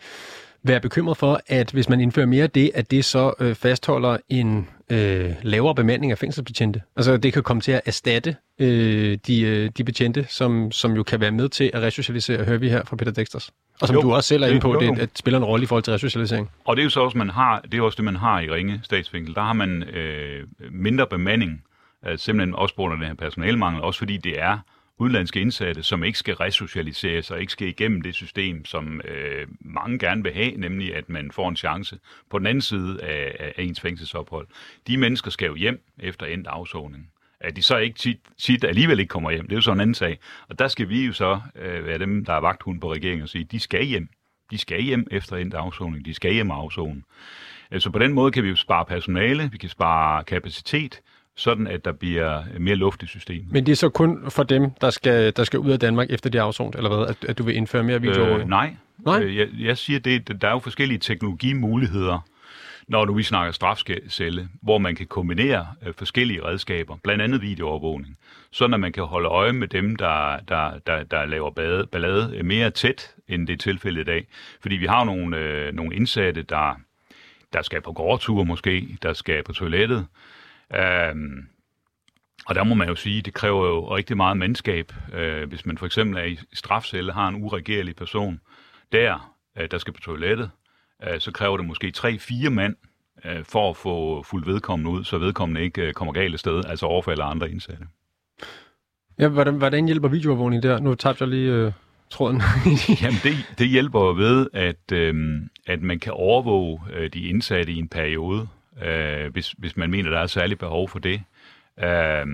[0.63, 4.17] være bekymret for, at hvis man indfører mere af det, at det så øh, fastholder
[4.29, 6.83] en øh, lavere bemanding af fængselsbetjente?
[6.97, 11.03] Altså det kan komme til at erstatte øh, de, øh, de betjente, som, som jo
[11.03, 13.51] kan være med til at resocialisere, hører vi her fra Peter Dexters.
[13.81, 14.95] Og som Jo, du også selv er inde det- på, jo, det, jo.
[15.03, 16.51] at spiller en rolle i forhold til resocialisering.
[16.65, 18.51] Og det er jo så også, man har, det er også det, man har i
[18.51, 19.35] Ringe statsfængsel.
[19.35, 21.63] Der har man øh, mindre bemanding,
[22.07, 24.59] øh, simpelthen også på grund af den her personalmangel, også fordi det er
[24.99, 29.99] udenlandske indsatte, som ikke skal resocialiseres og ikke skal igennem det system, som øh, mange
[29.99, 31.99] gerne vil have, nemlig at man får en chance
[32.31, 34.47] på den anden side af, af ens fængselsophold.
[34.87, 37.11] De mennesker skal jo hjem efter endt afsoning.
[37.41, 39.81] At de så ikke tit, tit alligevel ikke kommer hjem, det er jo så en
[39.81, 40.19] anden sag.
[40.49, 43.29] Og der skal vi jo så øh, være dem, der er vagthund på regeringen og
[43.29, 44.09] sige, de skal hjem.
[44.51, 46.05] De skal hjem efter endt afsoning.
[46.05, 46.65] De skal hjem afsonen.
[46.65, 47.03] afzone.
[47.73, 51.01] Øh, Så på den måde kan vi jo spare personale, vi kan spare kapacitet,
[51.37, 53.53] sådan at der bliver mere luft i systemet.
[53.53, 56.31] Men det er så kun for dem, der skal, der skal ud af Danmark efter
[56.31, 57.07] det afsonet, eller hvad?
[57.07, 58.51] At, at du vil indføre mere Øh, videoovervågning?
[58.51, 58.75] nej.
[58.99, 59.23] Nej?
[59.23, 62.19] Øh, jeg, jeg siger, det, der er jo forskellige teknologimuligheder,
[62.89, 68.17] når nu vi snakker strafcelle, hvor man kan kombinere øh, forskellige redskaber, blandt andet videoovervågning,
[68.53, 72.33] sådan at man kan holde øje med dem, der, der, der, der laver bade, ballade
[72.37, 74.27] øh, mere tæt, end det er tilfældet i dag.
[74.61, 76.81] Fordi vi har nogle, øh, nogle indsatte, der,
[77.53, 80.07] der skal på gårdtur måske, der skal på toilettet,
[80.77, 81.49] Øhm,
[82.47, 84.93] og der må man jo sige, det kræver jo rigtig meget mandskab.
[85.13, 88.41] Øh, hvis man for eksempel er i strafcelle, har en uregerlig person
[88.93, 90.51] der, øh, der skal på toilettet,
[91.09, 92.77] øh, så kræver det måske 3-4 mand
[93.25, 96.65] øh, for at få fuldt vedkommende ud, så vedkommende ikke øh, kommer galt af sted,
[96.65, 97.87] altså overfalder andre indsatte.
[99.19, 100.81] Ja, hvordan, hvordan hjælper videoovervågning der?
[100.81, 101.73] Nu tabte jeg lige øh,
[102.11, 102.43] tråden.
[103.03, 107.79] Jamen, det, det hjælper ved, at, øh, at man kan overvåge øh, de indsatte i
[107.79, 108.49] en periode,
[108.83, 111.23] øh, hvis, hvis man mener, der er særligt behov for det.
[111.83, 112.27] Øh,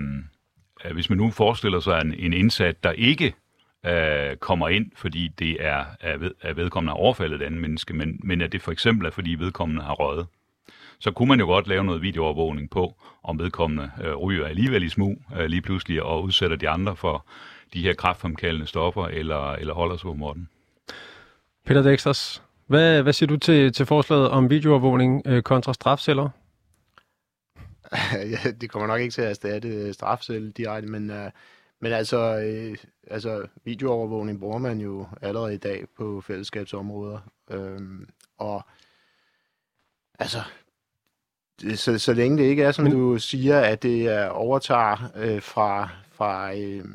[0.85, 3.33] øh, hvis man nu forestiller sig en, en indsat, der ikke
[3.85, 7.93] øh, kommer ind, fordi det er, er, ved, er vedkommende har overfaldet et andet menneske,
[7.93, 10.27] men, men at det for eksempel er, fordi vedkommende har røget,
[10.99, 14.89] så kunne man jo godt lave noget videoovervågning på, om vedkommende øh, ryger alligevel i
[14.89, 17.25] smug øh, lige pludselig og udsætter de andre for
[17.73, 20.49] de her kraftfremkaldende stoffer, eller, eller holder sig på måtten.
[21.65, 26.29] Peter Dexters, hvad, hvad siger du til, til forslaget om videoovervågning øh, kontra strafceller?
[28.61, 31.31] det kommer nok ikke til at erstatte strafcelle direkte, men, uh,
[31.79, 37.19] men altså, øh, altså videoovervågning bruger man jo allerede i dag på fællesskabsområder.
[37.49, 38.61] Øhm, og
[40.19, 40.41] altså,
[41.75, 42.93] så, så længe det ikke er, som Men...
[42.93, 46.85] du siger, at det er overtager øh, fra, fra øh,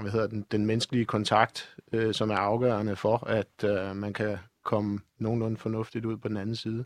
[0.00, 4.38] hvad hedder den, den menneskelige kontakt, øh, som er afgørende for, at øh, man kan
[4.66, 6.84] komme nogenlunde fornuftigt ud på den anden side,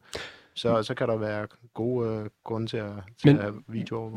[0.54, 3.52] så, så kan der være gode øh, grunde til at, til Men, at.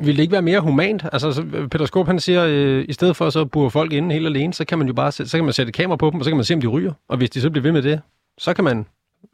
[0.06, 1.06] Vil det ikke være mere humant?
[1.12, 4.26] Altså, så Peter Skåb, han siger, øh, i stedet for så burde folk inde helt
[4.26, 6.30] alene, så kan man jo bare så kan man sætte kamera på dem, og så
[6.30, 6.94] kan man se, om de ryger.
[7.08, 8.02] Og hvis de så bliver ved med det,
[8.38, 8.86] så kan man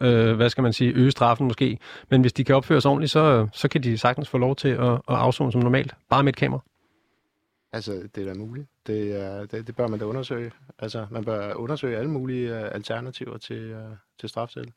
[0.01, 1.77] øh, hvad skal man sige, øge straffen måske.
[2.09, 4.69] Men hvis de kan opføre sig ordentligt, så, så kan de sagtens få lov til
[4.69, 6.61] at, at afzone som normalt, bare med et kamera.
[7.71, 8.67] Altså, det er da muligt.
[8.87, 10.51] Det, er, det, det bør man da undersøge.
[10.79, 14.73] Altså, man bør undersøge alle mulige uh, alternativer til, uh, til strafsæl.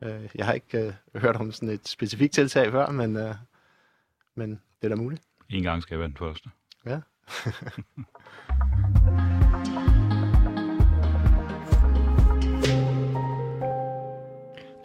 [0.00, 3.34] Uh, jeg har ikke uh, hørt om sådan et specifikt tiltag før, men, uh,
[4.34, 5.22] men det er da muligt.
[5.48, 6.50] En gang skal jeg være den første.
[6.86, 7.00] Ja.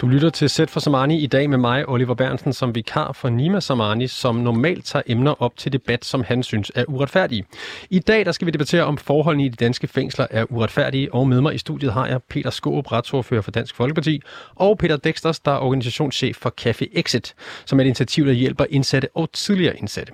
[0.04, 3.30] Du lytter til Sæt for Samani i dag med mig, Oliver Bernsen, som vikar for
[3.30, 7.46] Nima Samani, som normalt tager emner op til debat, som han synes er uretfærdige.
[7.90, 11.28] I dag der skal vi debattere, om forholdene i de danske fængsler er uretfærdige, og
[11.28, 14.22] med mig i studiet har jeg Peter Skåb, retsordfører for Dansk Folkeparti,
[14.56, 17.36] og Peter Dexters, der er organisationschef for Café Exit,
[17.66, 20.14] som er et initiativ, der hjælper indsatte og tidligere indsatte.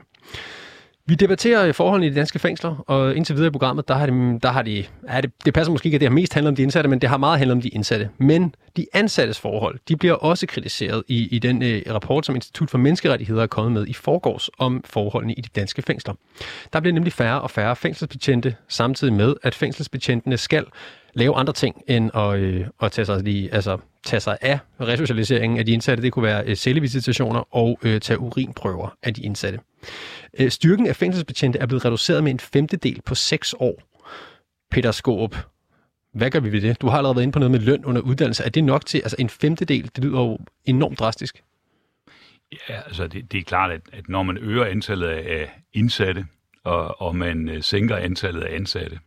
[1.09, 4.43] Vi debatterer forholdene i de danske fængsler, og indtil videre i programmet, der har det,
[4.43, 6.55] der har de, ja, det, det passer måske ikke, at det har mest handlet om
[6.55, 8.09] de indsatte, men det har meget handlet om de indsatte.
[8.17, 12.69] Men de ansattes forhold, de bliver også kritiseret i, i den øh, rapport, som Institut
[12.69, 16.13] for Menneskerettigheder er kommet med i forgårs om forholdene i de danske fængsler.
[16.73, 20.65] Der bliver nemlig færre og færre fængselsbetjente, samtidig med, at fængselsbetjentene skal
[21.13, 25.59] lave andre ting end at, øh, at tage, sig lige, altså, tage sig af resocialiseringen
[25.59, 26.03] af de indsatte.
[26.03, 29.59] Det kunne være øh, cellevisitationer og øh, tage urinprøver af de indsatte.
[30.39, 33.83] Øh, styrken af fængselsbetjente er blevet reduceret med en femtedel på seks år.
[34.71, 35.35] Peter Skåb,
[36.13, 36.81] hvad gør vi ved det?
[36.81, 38.43] Du har allerede været inde på noget med løn under uddannelse.
[38.43, 41.43] Er det nok til, altså en femtedel, det lyder jo enormt drastisk.
[42.69, 46.25] Ja, altså det, det er klart, at, at når man øger antallet af indsatte,
[46.63, 48.99] og, og man øh, sænker antallet af ansatte,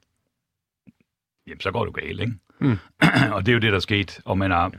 [1.46, 2.32] jamen så går det galt, ikke?
[2.60, 2.78] Mm.
[3.34, 4.72] og det er jo det, der er sket, og man har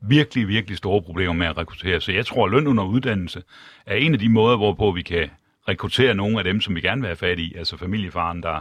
[0.00, 2.00] virkelig, virkelig store problemer med at rekruttere.
[2.00, 3.42] Så jeg tror, at løn under uddannelse
[3.86, 5.30] er en af de måder, hvorpå vi kan
[5.68, 8.60] rekruttere nogle af dem, som vi gerne vil have fat i, altså familiefaren, der,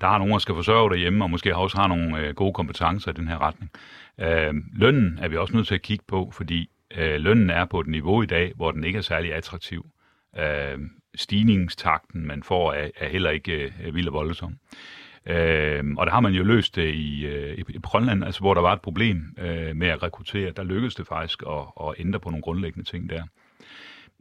[0.00, 3.10] der har nogen, der skal forsørge derhjemme, og måske også har nogle øh, gode kompetencer
[3.10, 3.70] i den her retning.
[4.20, 7.80] Øh, lønnen er vi også nødt til at kigge på, fordi øh, lønnen er på
[7.80, 9.86] et niveau i dag, hvor den ikke er særlig attraktiv.
[10.38, 10.78] Øh,
[11.14, 14.56] stigningstakten, man får, er, er heller ikke øh, vild og voldsom.
[15.26, 18.60] Øh, og der har man jo løst det i, øh, i, Grønland, altså hvor der
[18.60, 20.50] var et problem øh, med at rekruttere.
[20.50, 23.22] Der lykkedes det faktisk at, at ændre på nogle grundlæggende ting der.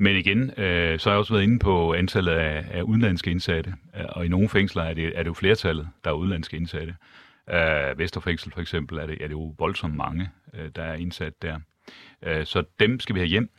[0.02, 3.74] Men igen, øh, så har jeg også været inde på antallet af, af udenlandske indsatte,
[3.98, 6.96] øh, og i nogle fængsler er det, er det jo flertallet, der er udenlandske indsatte.
[7.50, 11.42] Øh, Vesterfængsel for eksempel er det, er det jo voldsomt mange, øh, der er indsat
[11.42, 11.60] der.
[12.24, 13.50] Øh, så dem skal vi have hjem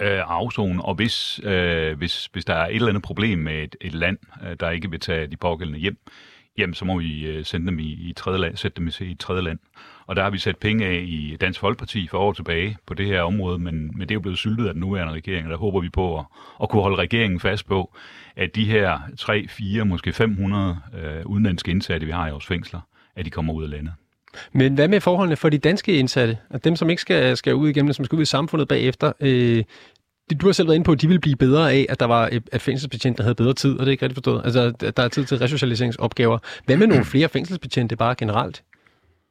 [0.00, 3.76] øh, afzone, og hvis, øh, hvis, hvis der er et eller andet problem med et,
[3.80, 5.98] et land, øh, der ikke vil tage de pågældende hjem,
[6.58, 9.18] jamen så må vi øh, sende dem i, i tredje land, sætte dem i et
[9.18, 9.58] tredje land.
[10.10, 13.06] Og der har vi sat penge af i Dansk Folkeparti for år tilbage på det
[13.06, 15.56] her område, men, men det er jo blevet syltet af den nuværende regering, og der
[15.56, 16.24] håber vi på at,
[16.62, 17.92] at kunne holde regeringen fast på,
[18.36, 22.80] at de her 3, 4, måske 500 øh, udenlandske indsatte, vi har i vores fængsler,
[23.16, 23.92] at de kommer ud af landet.
[24.52, 26.38] Men hvad med forholdene for de danske indsatte?
[26.50, 29.64] At dem, som ikke skal, skal ud igennem, som skal ud i samfundet bagefter, øh,
[30.40, 32.30] du har selv været inde på, at de ville blive bedre af, at der var
[32.52, 34.42] at fængselsbetjente, der havde bedre tid, og det er ikke rigtigt forstået.
[34.44, 36.38] Altså, der er tid til resocialiseringsopgaver.
[36.64, 38.62] Hvad med nogle flere fængselsbetjente bare generelt?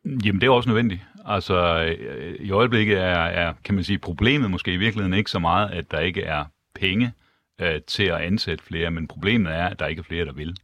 [0.06, 1.02] Jamen, det er også nødvendigt.
[1.26, 5.40] Altså, øh, i øjeblikket er, er, kan man sige, problemet måske i virkeligheden ikke så
[5.40, 6.46] meget, at der ikke er
[6.76, 7.14] penge
[7.62, 10.58] øh, til at ansætte flere, men problemet er, at der ikke er flere, der vil.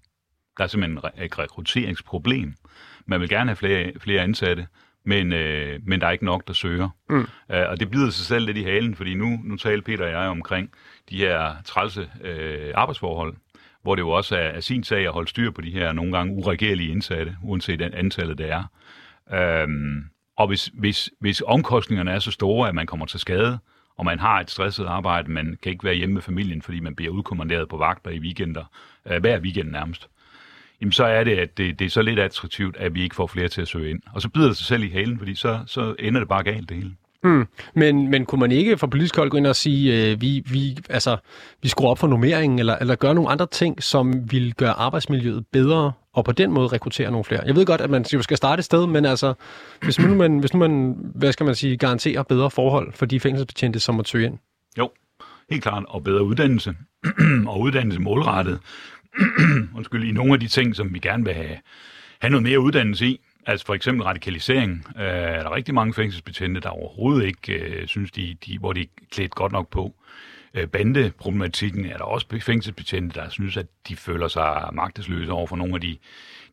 [0.58, 2.54] Der er simpelthen et rekrutteringsproblem.
[3.06, 4.68] Man vil gerne have flere, flere ansatte,
[5.06, 6.90] men, øh, men der er ikke nok, der søger.
[7.10, 7.28] Mm.
[7.52, 10.12] Øh, og det bider sig selv lidt i halen, fordi nu, nu taler Peter og
[10.12, 10.72] jeg omkring
[11.10, 13.36] de her trælse øh, arbejdsforhold,
[13.82, 16.18] hvor det jo også er, er sin sag at holde styr på de her nogle
[16.18, 18.64] gange uregerlige indsatte, uanset den antallet det er.
[19.34, 20.04] Øhm,
[20.38, 23.60] og hvis, hvis, hvis omkostningerne er så store, at man kommer til skade,
[23.98, 26.96] og man har et stresset arbejde, man kan ikke være hjemme med familien, fordi man
[26.96, 28.64] bliver udkommanderet på vagter i weekender,
[29.06, 30.08] øh, hver weekend nærmest,
[30.82, 33.28] jamen så er det, at det, det er så lidt attraktivt, at vi ikke får
[33.28, 34.02] flere til at søge ind.
[34.14, 36.70] Og så bider det sig selv i halen, fordi så, så ender det bare galt
[36.70, 36.96] det hele.
[37.24, 37.47] Mm.
[37.74, 40.78] Men, men kunne man ikke fra politisk hold gå ind og sige, øh, vi, vi,
[40.89, 41.18] altså,
[41.61, 45.45] vi skruer op for nummeringen, eller, eller gøre nogle andre ting, som vil gøre arbejdsmiljøet
[45.51, 47.41] bedre, og på den måde rekruttere nogle flere?
[47.45, 49.34] Jeg ved godt, at man skal starte et sted, men altså,
[49.82, 53.20] hvis nu man, hvis nu man hvad skal man sige, garanterer bedre forhold for de
[53.20, 54.38] fængselsbetjente, som må søge ind?
[54.78, 54.89] Jo,
[55.49, 56.76] helt klart, og bedre uddannelse,
[57.47, 58.59] og uddannelse målrettet.
[59.78, 61.57] Undskyld, i nogle af de ting, som vi gerne vil have,
[62.22, 63.22] have noget mere uddannelse i.
[63.46, 64.86] Altså for eksempel radikalisering.
[64.98, 68.82] Øh, er der rigtig mange fængselsbetjente, der overhovedet ikke øh, synes, de, de, hvor de
[68.82, 69.96] er klædt godt nok på.
[70.54, 75.56] Øh, bandeproblematikken er der også fængselsbetjente, der synes, at de føler sig magtesløse over for
[75.56, 75.98] nogle af de,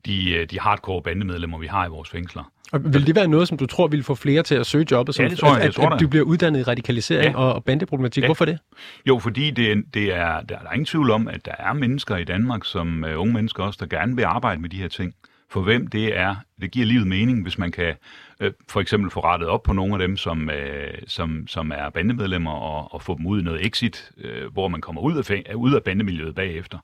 [0.07, 2.53] de, øh, de hardcore bandemedlemmer, vi har i vores fængsler.
[2.73, 5.15] Og vil det være noget, som du tror vil få flere til at søge jobbet?
[5.15, 5.59] Som, ja, det tror jeg.
[5.59, 7.41] At, jeg tror at, at du bliver uddannet i radikalisering ja.
[7.41, 8.23] og, bandeproblematik.
[8.23, 8.29] Ja.
[8.29, 8.59] Hvorfor det?
[9.07, 12.25] Jo, fordi det, det er, der er ingen tvivl om, at der er mennesker i
[12.25, 15.15] Danmark, som uh, unge mennesker også, der gerne vil arbejde med de her ting
[15.53, 16.37] for hvem det er.
[16.61, 17.95] Det giver livet mening, hvis man kan
[18.41, 21.91] øh, for eksempel få rettet op på nogle af dem, som, øh, som, som er
[21.91, 25.43] bandemedlemmer, og, og få dem ud i noget exit, øh, hvor man kommer ud af,
[25.51, 26.79] øh, ud af bandemiljøet bagefter.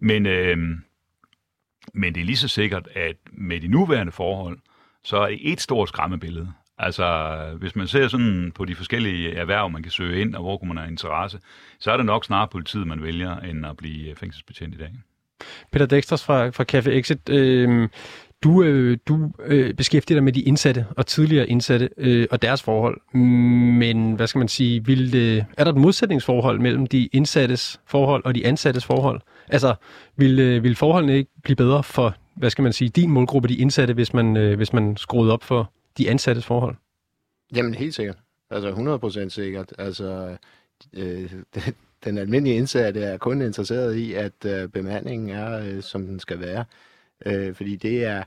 [0.00, 0.58] Men, øh,
[1.94, 4.58] men det er lige så sikkert, at med de nuværende forhold,
[5.04, 6.52] så er det et stort skræmmebillede.
[6.78, 10.56] Altså, hvis man ser sådan på de forskellige erhverv, man kan søge ind, og hvor
[10.56, 11.40] kunne man have interesse,
[11.78, 14.92] så er det nok snarere politiet, man vælger, end at blive fængselsbetjent i dag.
[15.72, 17.28] Peter Dexters fra, fra Café Exit.
[17.28, 17.88] Øh,
[18.44, 22.62] du øh, du øh, beskæftiger dig med de indsatte og tidligere indsatte øh, og deres
[22.62, 23.16] forhold.
[23.78, 28.24] Men hvad skal man sige, vil det, er der et modsætningsforhold mellem de indsattes forhold
[28.24, 29.20] og de ansattes forhold?
[29.48, 29.74] Altså,
[30.16, 33.56] vil, øh, vil forholdene ikke blive bedre for, hvad skal man sige, din målgruppe, de
[33.56, 36.76] indsatte, hvis man, øh, hvis man skruede op for de ansattes forhold?
[37.56, 38.16] Jamen, helt sikkert.
[38.50, 38.70] Altså
[39.26, 39.72] 100% sikkert.
[39.78, 40.36] Altså,
[40.92, 41.30] øh,
[42.06, 46.40] den almindelige indsatte er kun interesseret i, at øh, bemandingen er, øh, som den skal
[46.40, 46.64] være.
[47.26, 48.22] Øh, fordi det er,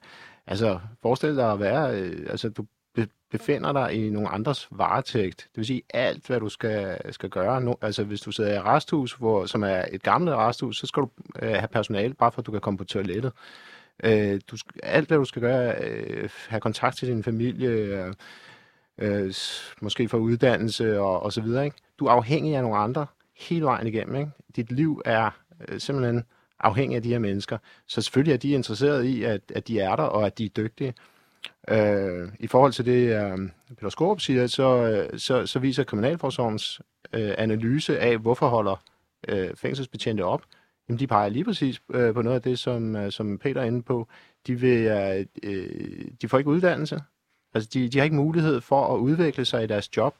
[0.47, 2.65] altså forestil dig at være, øh, altså du
[3.31, 5.37] befinder dig i nogle andres varetægt.
[5.37, 7.61] Det vil sige, alt hvad du skal, skal gøre.
[7.61, 11.01] Nu, altså hvis du sidder i resthus, hvor, som er et gammelt resthus, så skal
[11.01, 11.09] du
[11.41, 13.31] øh, have personale, bare for at du kan komme på toilettet.
[14.03, 18.13] Øh, du, alt hvad du skal gøre, øh, have kontakt til din familie, øh,
[18.97, 19.33] øh,
[19.81, 21.65] måske få uddannelse og, og så videre.
[21.65, 21.77] Ikke?
[21.99, 23.05] Du er afhængig af nogle andre
[23.39, 24.15] hele vejen igennem.
[24.15, 24.31] Ikke?
[24.55, 25.29] Dit liv er
[25.67, 26.23] øh, simpelthen
[26.59, 27.57] afhængig af de her mennesker.
[27.87, 30.49] Så selvfølgelig er de interesseret i, at, at de er der, og at de er
[30.49, 30.93] dygtige.
[31.69, 36.81] Øh, I forhold til det, øh, Peter Skorup siger, så, øh, så, så viser Kriminalforsorgens
[37.13, 38.83] øh, analyse af, hvorfor holder
[39.27, 40.41] øh, fængselsbetjente op,
[40.89, 43.65] jamen de peger lige præcis øh, på noget af det, som, øh, som Peter er
[43.65, 44.07] inde på.
[44.47, 47.01] De, vil, øh, øh, de får ikke uddannelse.
[47.53, 50.15] Altså, de, de har ikke mulighed for at udvikle sig i deres job.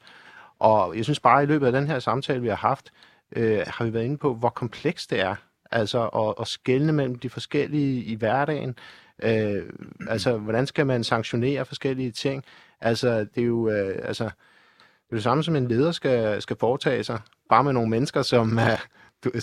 [0.58, 3.09] Og jeg synes bare, at i løbet af den her samtale, vi har haft, øh,
[3.36, 5.34] øh, har vi været inde på, hvor komplekst det er.
[5.70, 8.74] Altså at, at skelne mellem de forskellige i hverdagen.
[9.22, 9.62] Øh,
[10.08, 12.44] altså, hvordan skal man sanktionere forskellige ting?
[12.80, 16.56] Altså, det er jo øh, altså, det, er det samme, som en leder skal, skal
[16.56, 18.76] foretage sig, bare med nogle mennesker, som er,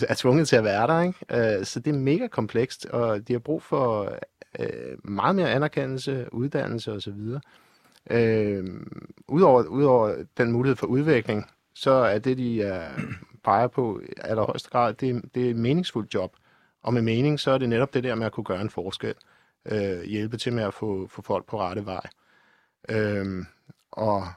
[0.09, 1.01] er tvunget til at være der.
[1.01, 1.59] Ikke?
[1.59, 4.17] Øh, så det er mega komplekst, og de har brug for
[4.59, 4.67] øh,
[5.03, 7.19] meget mere anerkendelse, uddannelse osv.
[8.09, 8.65] Øh,
[9.27, 12.89] udover, udover den mulighed for udvikling, så er det, de er,
[13.47, 16.35] peger på allerhøjeste grad, det, det er et meningsfuldt job.
[16.83, 19.13] Og med mening, så er det netop det der med at kunne gøre en forskel.
[19.71, 22.07] Øh, hjælpe til med at få, få folk på rette vej.
[22.89, 23.45] Øh,
[23.91, 24.27] og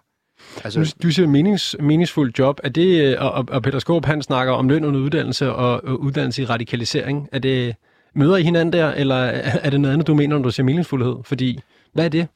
[0.65, 2.61] Altså, du, siger menings, meningsfuldt job.
[2.65, 6.43] Er det, og, og Peter Skåb, han snakker om løn under uddannelse og, og uddannelse
[6.43, 7.29] i radikalisering.
[7.33, 7.77] Er det,
[8.15, 9.17] møder I hinanden der, eller
[9.65, 11.17] er det noget andet, du mener, når du siger meningsfuldhed?
[11.25, 11.61] Fordi,
[11.93, 12.29] hvad er det?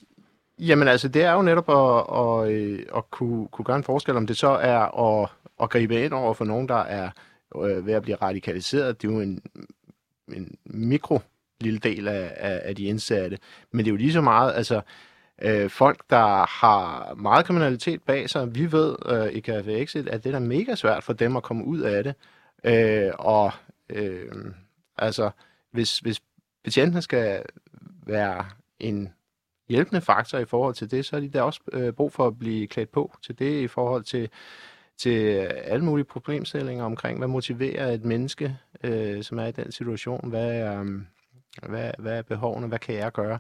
[0.59, 4.17] Jamen altså, det er jo netop at, at, øh, at kunne, kunne gøre en forskel,
[4.17, 5.29] om det så er at,
[5.63, 7.11] at gribe ind over for nogen, der er
[7.57, 9.03] øh, ved at blive radikaliseret.
[9.03, 9.43] Det er jo en,
[10.33, 11.21] en mikro
[11.61, 13.39] lille del af, af, af de indsatte.
[13.73, 14.81] Men det er jo lige så meget, altså
[15.43, 20.25] øh, folk, der har meget kriminalitet bag sig, vi ved øh, i Café Exit, at
[20.25, 22.15] det er mega svært for dem at komme ud af det.
[22.65, 23.53] Øh, og
[23.91, 24.33] øh,
[24.99, 25.31] altså,
[25.71, 26.21] hvis, hvis
[26.65, 27.43] betjentene skal
[28.07, 28.47] være
[28.81, 29.13] en
[29.69, 32.39] hjælpende faktor i forhold til det, så er de der også øh, brug for at
[32.39, 34.29] blive klædt på til det i forhold til
[34.99, 39.73] til øh, alle mulige problemstillinger omkring, hvad motiverer et menneske, øh, som er i den
[39.73, 41.01] situation, hvad er, øh,
[41.69, 43.39] hvad, hvad er behovene, hvad kan jeg gøre?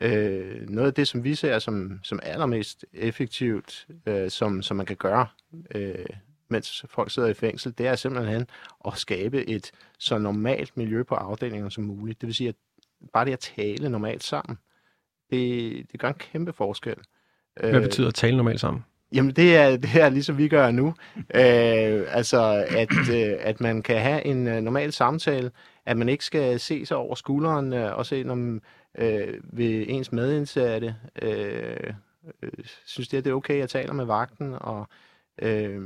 [0.00, 4.86] Øh, noget af det, som vi ser som, som allermest effektivt, øh, som, som man
[4.86, 5.26] kan gøre,
[5.74, 6.06] øh,
[6.48, 8.46] mens folk sidder i fængsel, det er simpelthen
[8.86, 12.20] at skabe et så normalt miljø på afdelingen som muligt.
[12.20, 12.54] Det vil sige, at
[13.12, 14.58] bare det at tale normalt sammen,
[15.30, 16.96] det, det gør en kæmpe forskel.
[17.56, 18.84] Hvad betyder at tale normalt sammen?
[19.12, 20.94] Jamen, det er, det er ligesom vi gør nu.
[21.16, 25.50] Øh, altså, at, øh, at man kan have en øh, normal samtale,
[25.86, 28.58] at man ikke skal se sig over skulderen øh, og se, når
[28.98, 31.92] øh, ved ens medindsatte øh,
[32.42, 32.50] øh,
[32.86, 34.88] synes det, at det er okay, at jeg taler med vagten, og
[35.42, 35.80] øh,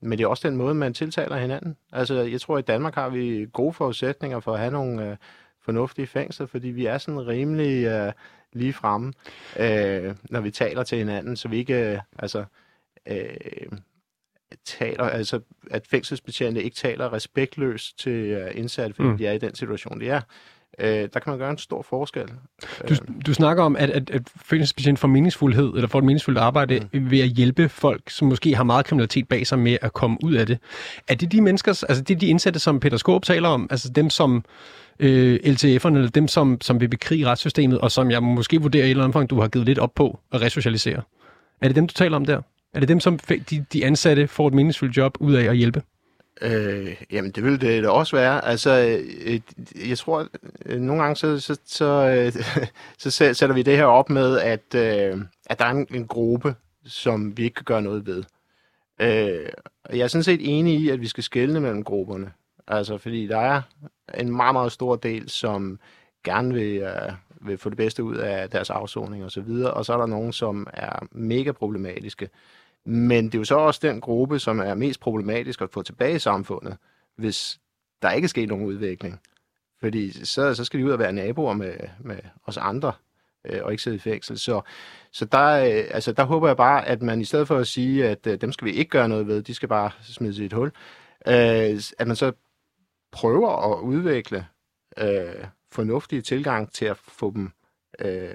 [0.00, 1.76] men det er også den måde, man tiltaler hinanden.
[1.92, 5.16] Altså, jeg tror, i Danmark har vi gode forudsætninger for at have nogle øh,
[5.60, 8.12] fornuftige fængsler, fordi vi er sådan rimelig øh,
[8.52, 9.12] lige fremme,
[9.58, 12.44] øh, når vi taler til hinanden, så vi ikke, øh, altså,
[13.08, 13.78] øh,
[14.64, 15.40] taler, altså
[15.70, 19.18] at fængselsbetjente ikke taler respektløst til øh, indsatte, fordi mm.
[19.18, 20.20] de er i den situation, de er.
[20.78, 22.28] Øh, der kan man gøre en stor forskel.
[22.88, 22.94] Du,
[23.26, 27.10] du snakker om, at, at, at fængselsbetjent får meningsfuldhed, eller får et meningsfuldt arbejde mm.
[27.10, 30.34] ved at hjælpe folk, som måske har meget kriminalitet bag sig med at komme ud
[30.34, 30.58] af det.
[31.08, 33.88] Er det de mennesker, altså det er de indsatte, som Peter Skåb taler om, altså
[33.88, 34.44] dem som
[34.98, 38.86] øh, LTF'erne, eller dem som, som vil bekrige retssystemet, og som jeg måske vurderer i
[38.86, 41.02] et eller andet omfang, du har givet lidt op på at resocialisere.
[41.62, 42.40] Er det dem, du taler om der?
[42.74, 45.82] Er det dem, som de, de ansatte får et meningsfuldt job ud af at hjælpe?
[46.42, 48.44] Øh, jamen, det vil det da også være.
[48.44, 49.40] Altså, øh,
[49.88, 50.28] jeg tror,
[50.66, 52.44] øh, nogle gange så, så, så, øh,
[52.98, 56.54] så sætter vi det her op med, at, øh, at der er en, en gruppe,
[56.84, 58.24] som vi ikke kan gøre noget ved.
[59.00, 59.48] Øh,
[59.90, 62.32] jeg er sådan set enig i, at vi skal skelne mellem grupperne.
[62.68, 63.62] Altså, fordi der er
[64.14, 65.78] en meget, meget stor del, som
[66.24, 69.92] gerne vil, øh, vil få det bedste ud af deres afsoning osv., og, og så
[69.92, 72.28] er der nogen, som er mega problematiske.
[72.86, 76.16] Men det er jo så også den gruppe, som er mest problematisk at få tilbage
[76.16, 76.76] i samfundet,
[77.16, 77.60] hvis
[78.02, 79.20] der ikke sker nogen udvikling.
[79.80, 82.92] Fordi så, så skal de ud og være naboer med, med os andre,
[83.44, 84.38] øh, og ikke sidde i fængsel.
[84.38, 84.60] Så,
[85.12, 88.08] så der, øh, altså, der håber jeg bare, at man i stedet for at sige,
[88.08, 90.52] at øh, dem skal vi ikke gøre noget ved, de skal bare smides i et
[90.52, 90.72] hul,
[91.26, 92.32] øh, at man så
[93.12, 94.46] prøver at udvikle
[94.98, 97.50] øh, fornuftige tilgang til at få dem
[97.98, 98.30] øh,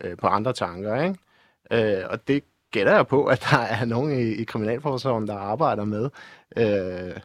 [0.00, 1.02] øh, på andre tanker.
[1.02, 1.98] Ikke?
[2.00, 5.84] Øh, og det gætter jeg på, at der er nogen i, i Kriminalforsorgen, der arbejder
[5.84, 6.10] med.
[6.56, 7.20] Øh,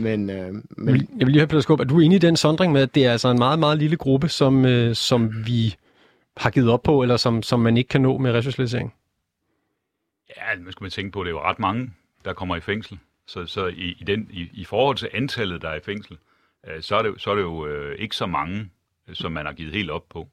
[0.00, 0.96] men, øh, men...
[0.96, 3.06] Jeg vil lige have, Peter Skub, er du enig i den sondring med, at det
[3.06, 5.76] er altså en meget, meget lille gruppe, som, øh, som vi
[6.36, 8.94] har givet op på, eller som, som man ikke kan nå med resocialisering?
[10.36, 11.90] Ja, nu skal man tænke på, at det er jo ret mange,
[12.24, 12.98] der kommer i fængsel.
[13.26, 16.18] Så, så i, i, den, i, i forhold til antallet, der er i fængsel,
[16.68, 18.70] øh, så, er det, så er det jo øh, ikke så mange,
[19.12, 20.28] som man har givet helt op på.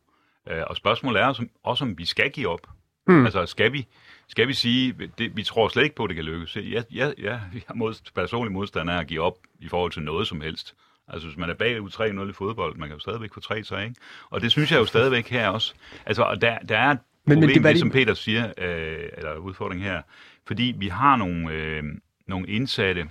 [0.50, 2.68] Øh, og spørgsmålet er også, om vi skal give op.
[3.06, 3.26] Hmm.
[3.26, 3.88] Altså, skal vi,
[4.30, 6.56] skal vi sige, det, vi tror slet ikke på, at det kan lykkes.
[6.56, 10.04] Jeg, jeg, jeg, jeg er mod, personlig modstander af at give op i forhold til
[10.04, 10.76] noget som helst.
[11.08, 11.90] Altså, hvis man er bagud
[12.26, 13.96] 3-0 i fodbold, man kan jo stadigvæk få 3 så ikke?
[14.30, 15.74] Og det synes jeg jo stadigvæk her også.
[16.06, 19.10] Altså, og der, der er et problem, men, men det, det, som Peter siger, øh,
[19.18, 20.02] eller udfordring her,
[20.48, 21.84] fordi vi har nogle, øh,
[22.28, 23.10] nogle indsatte,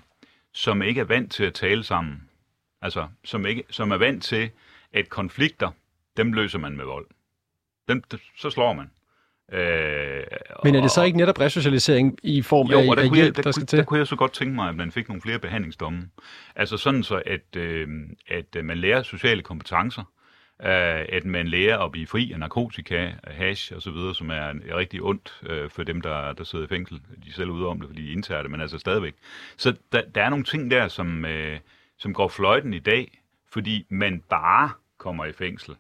[0.53, 2.29] som ikke er vant til at tale sammen.
[2.83, 4.51] Altså, som, ikke, som er vant til,
[4.93, 5.71] at konflikter,
[6.17, 7.07] dem løser man med vold.
[7.89, 8.03] Dem,
[8.37, 8.91] så slår man.
[9.53, 10.23] Øh,
[10.65, 13.43] Men er det så ikke netop resocialisering i form jo, af, af hjælp, jeg, der,
[13.43, 13.79] der skal til?
[13.79, 16.03] Der kunne jeg så godt tænke mig, at man fik nogle flere behandlingsdomme.
[16.57, 17.89] Altså sådan så, at, øh,
[18.29, 20.03] at man lærer sociale kompetencer,
[20.63, 24.53] øh, at man lærer at blive fri af narkotika, hash og så videre, som er
[24.77, 26.97] rigtig ondt øh, for dem, der, der sidder i fængsel.
[26.97, 29.15] De er selv ude om det, fordi de indtager det, men altså stadigvæk.
[29.57, 31.59] Så der, der er nogle ting der, som, øh,
[31.99, 33.21] som går fløjten i dag,
[33.53, 35.75] fordi man bare kommer i fængsel.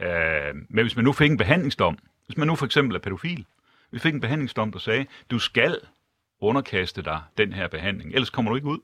[0.00, 1.98] Øh, men hvis man nu fik en behandlingsdom,
[2.30, 3.44] hvis man nu for eksempel er pædofil,
[3.90, 5.76] vi fik en behandlingsdom, der sagde, du skal
[6.40, 8.78] underkaste dig den her behandling, ellers kommer du ikke ud.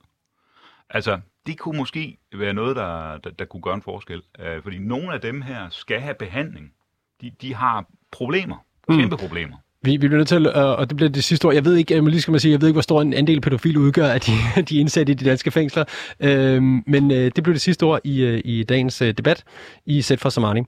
[0.90, 4.22] Altså, det kunne måske være noget, der, der, der kunne gøre en forskel.
[4.38, 6.72] Uh, fordi nogle af dem her skal have behandling.
[7.20, 8.56] De, de har problemer.
[8.88, 8.98] Mm.
[8.98, 9.20] Kæmpe mm.
[9.20, 9.56] problemer.
[9.82, 11.94] Vi, vi bliver nødt til, uh, og det bliver det sidste år, jeg ved ikke,
[11.94, 14.20] jeg lige skal man sige, jeg ved ikke, hvor stor en andel pædofile udgør af
[14.20, 14.32] de,
[14.68, 15.84] de indsatte i de danske fængsler,
[16.20, 19.44] uh, men uh, det blev det sidste ord i, uh, i dagens debat
[19.86, 20.62] i Sæt for Samani.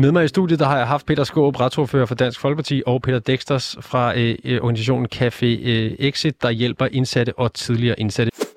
[0.00, 3.02] Med mig i studiet, der har jeg haft Peter Skåb, retsordfører for Dansk Folkeparti, og
[3.02, 8.47] Peter Dexters fra øh, øh, organisationen Café øh, Exit, der hjælper indsatte og tidligere indsatte.